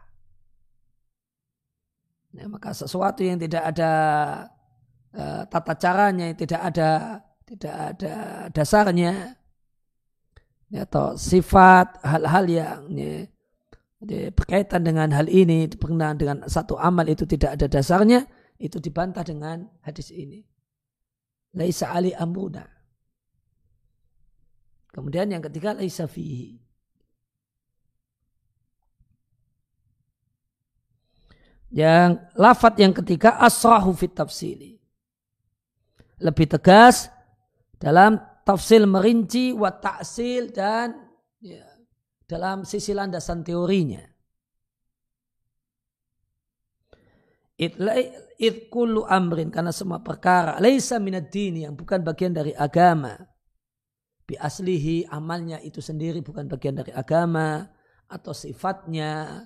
[2.30, 3.92] Ya, maka sesuatu yang tidak ada
[5.16, 6.90] uh, tata caranya, tidak ada
[7.46, 8.14] tidak ada
[8.52, 9.34] dasarnya,
[10.70, 13.24] ya, atau sifat hal-hal yang ya,
[14.04, 18.26] ya, berkaitan dengan hal ini berkenaan dengan satu amal itu tidak ada dasarnya,
[18.60, 20.44] itu dibantah dengan hadis ini.
[21.56, 22.66] Laisa ali amruna.
[24.92, 26.60] Kemudian yang ketiga laisa fihi.
[31.72, 34.75] Yang lafat yang ketiga asrahu fit tafsili.
[36.16, 37.12] Lebih tegas
[37.76, 38.16] dalam
[38.46, 40.96] tafsil merinci wa ta'sil dan
[41.42, 41.66] ya,
[42.24, 44.00] dalam sisi landasan teorinya.
[47.56, 53.16] Id kullu amrin karena semua perkara laisa minad dini yang bukan bagian dari agama.
[54.26, 57.64] Bi aslihi amalnya itu sendiri bukan bagian dari agama
[58.10, 59.42] atau sifatnya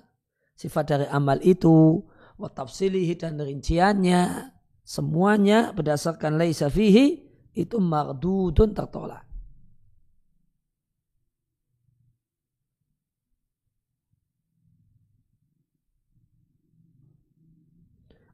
[0.57, 2.03] sifat dari amal itu
[2.35, 4.49] watafsilihi dan rinciannya
[4.81, 9.31] semuanya berdasarkan laisa fihi itu mardudun tertolak.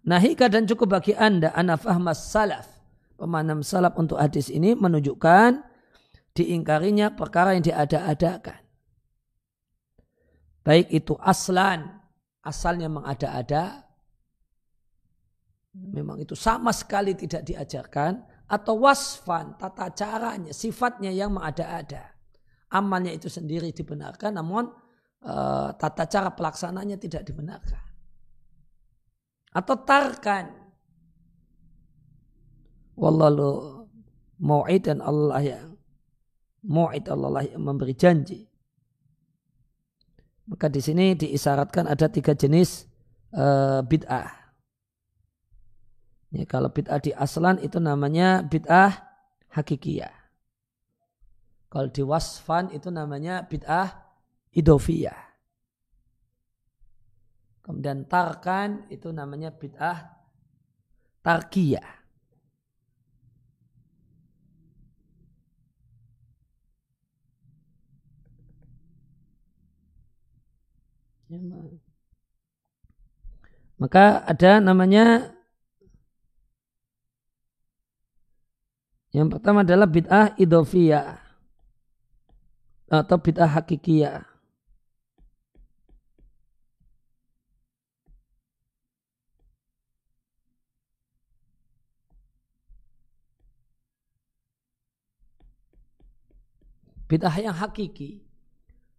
[0.07, 2.63] Nahika dan cukup bagi anda ana fahmas salaf.
[3.19, 5.67] Pemahaman salaf untuk hadis ini menunjukkan
[6.31, 8.61] diingkarinya perkara yang diada-adakan.
[10.63, 12.03] Baik itu aslan,
[12.45, 13.86] asalnya mengada-ada,
[15.73, 22.15] memang itu sama sekali tidak diajarkan, atau wasfan, tata caranya, sifatnya yang mengada-ada.
[22.71, 24.71] Amalnya itu sendiri dibenarkan, namun
[25.27, 27.87] uh, tata cara pelaksananya tidak dibenarkan
[29.57, 30.53] atau tarkan.
[32.97, 33.85] Wallahu
[34.41, 35.67] mu'id dan Allah yang
[36.65, 38.45] mu'id Allah yang memberi janji.
[40.47, 42.85] Maka di sini diisyaratkan ada tiga jenis
[43.33, 44.36] uh, bid'ah.
[46.27, 48.99] Ya, kalau bid'ah di aslan itu namanya bid'ah
[49.55, 50.11] hakikiyah.
[51.71, 53.95] Kalau di wasfan itu namanya bid'ah
[54.51, 55.27] idofiyah.
[57.63, 60.07] Kemudian tarkan itu namanya bid'ah
[61.23, 61.95] tarkiyah.
[71.27, 71.39] Ya,
[73.77, 75.36] Maka ada namanya
[79.15, 81.19] yang pertama adalah bid'ah idofiyah
[82.87, 84.23] atau bid'ah hakikiyah.
[97.07, 98.19] Bid'ah yang hakiki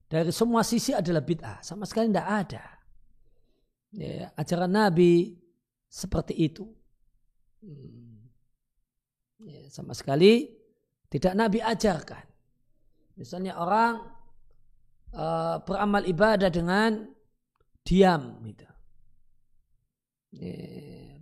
[0.09, 1.61] dari semua sisi adalah bid'ah.
[1.61, 2.65] Sama sekali tidak ada.
[3.93, 5.37] Ya, ajaran Nabi
[5.89, 6.65] seperti itu.
[7.61, 8.18] Hmm.
[9.39, 10.51] Ya, sama sekali
[11.07, 12.25] tidak Nabi ajarkan.
[13.15, 14.03] Misalnya orang
[15.15, 17.07] uh, beramal ibadah dengan
[17.87, 18.43] diam.
[18.43, 18.67] Gitu.
[20.39, 20.55] Ya,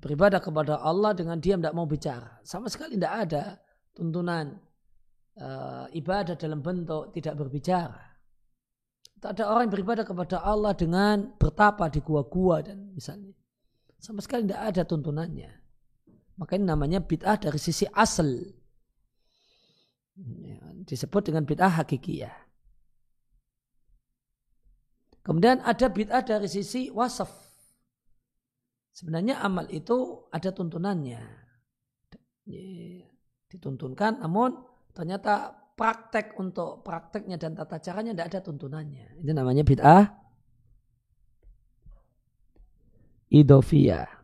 [0.01, 2.41] beribadah kepada Allah dengan diam tidak mau bicara.
[2.43, 3.45] Sama sekali tidak ada
[3.93, 4.59] tuntunan
[5.41, 8.01] uh, ibadah dalam bentuk tidak berbicara.
[9.17, 13.33] Tak ada orang yang beribadah kepada Allah dengan bertapa di gua-gua dan misalnya.
[13.97, 15.66] Sama sekali tidak ada tuntunannya.
[16.37, 18.29] Maka ini namanya bid'ah dari sisi asal.
[20.17, 22.33] Ya, disebut dengan bid'ah hakikiyah.
[25.25, 27.29] Kemudian ada bid'ah dari sisi wasaf.
[28.97, 31.21] Sebenarnya amal itu ada tuntunannya.
[32.47, 32.65] Ya,
[33.51, 34.57] dituntunkan namun
[34.97, 39.21] ternyata praktek untuk prakteknya dan tata caranya tidak ada tuntunannya.
[39.21, 40.05] Itu namanya bid'ah
[43.29, 44.16] idofia.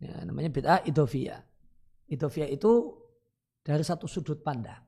[0.00, 1.40] Ya, namanya bid'ah idofia.
[2.06, 2.92] Idofia itu
[3.64, 4.84] dari satu sudut pandang.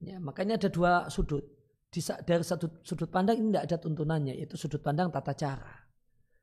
[0.00, 1.44] Ya, makanya ada dua sudut.
[1.90, 5.74] Di, dari satu sudut pandang ini tidak ada tuntunannya, yaitu sudut pandang tata cara.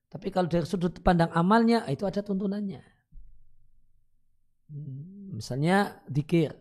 [0.08, 2.84] Tapi kalau dari sudut pandang amalnya, itu ada tuntunannya.
[4.72, 6.52] Hmm, misalnya dikir.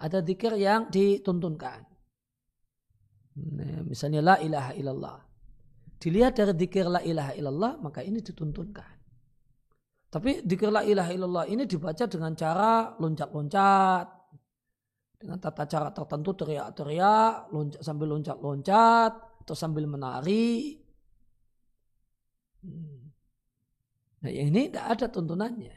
[0.00, 1.84] Ada dikir yang dituntunkan.
[3.36, 5.18] Nah, misalnya la ilaha illallah.
[6.00, 8.99] Dilihat dari dikir la ilaha illallah maka ini dituntunkan.
[10.10, 14.06] Tapi dikir la ilaha ini dibaca dengan cara loncat-loncat.
[15.20, 19.12] Dengan tata cara tertentu teriak-teriak, loncat, sambil loncat-loncat,
[19.44, 20.80] atau sambil menari.
[22.64, 23.12] Hmm.
[24.24, 25.76] Nah ini tidak ada tuntunannya.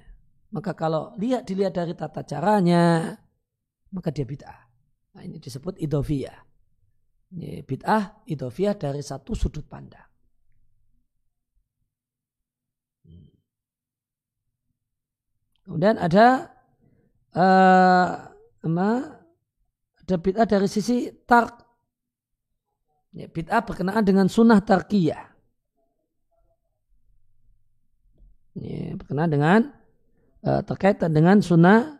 [0.54, 3.18] Maka kalau lihat dilihat dari tata caranya,
[3.90, 4.60] maka dia bid'ah.
[5.18, 6.40] Nah, ini disebut idofiyah.
[7.34, 10.13] Ini bid'ah, idofiyah dari satu sudut pandang.
[15.64, 16.52] Kemudian ada
[17.36, 18.08] uh,
[20.04, 21.64] ada bid'ah dari sisi tark.
[23.16, 25.24] Ya, bid'ah berkenaan dengan sunnah tarkiyah.
[28.60, 29.60] Ya, berkenaan dengan
[30.44, 32.00] uh, terkait dengan sunnah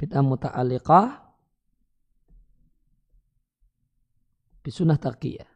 [0.00, 1.06] bid'ah muta'alliqah
[4.64, 5.49] bisunnah tarkiyah.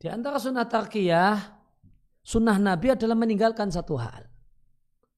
[0.00, 1.60] Di antara sunnah tarkiyah
[2.20, 4.28] Sunnah Nabi adalah meninggalkan satu hal.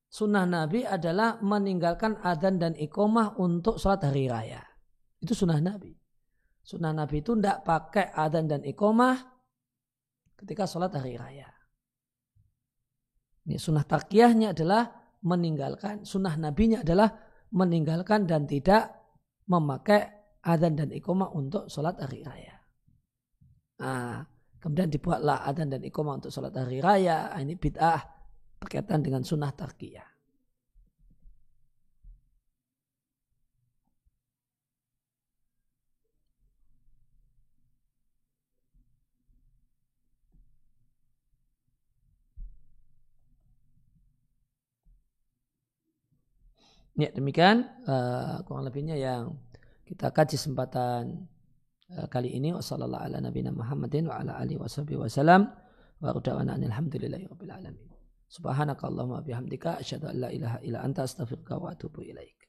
[0.06, 4.62] Sunnah Nabi adalah meninggalkan adan dan ikomah untuk sholat hari raya.
[5.18, 5.94] Itu sunnah Nabi.
[6.62, 9.18] Sunnah Nabi itu tidak pakai adan dan ikomah
[10.38, 11.50] ketika sholat hari raya.
[13.42, 14.86] Ini sunnah takiyahnya adalah
[15.26, 16.06] meninggalkan.
[16.06, 17.10] Sunnah nabinya adalah
[17.50, 18.94] meninggalkan dan tidak
[19.50, 20.06] memakai
[20.42, 22.56] adzan dan iqamah untuk sholat hari raya.
[23.82, 24.22] Nah,
[24.62, 27.34] kemudian dibuatlah adzan dan iqamah untuk sholat hari raya.
[27.34, 28.00] Ini bid'ah
[28.62, 30.06] berkaitan dengan sunnah takiyah.
[46.92, 49.40] Ya demikian uh, kurang lebihnya yang
[49.88, 51.31] kita kaji kesempatan uh,
[52.10, 55.52] kali ini wasallallahu ala nabiyina Muhammadin wa ala alihi wasallam
[56.00, 57.86] wa udawana alhamdulillahi rabbil alamin
[58.32, 62.41] subhanakallahumma bihamdika asyhadu an la ilaha illa anta astaghfiruka wa atubu ilaik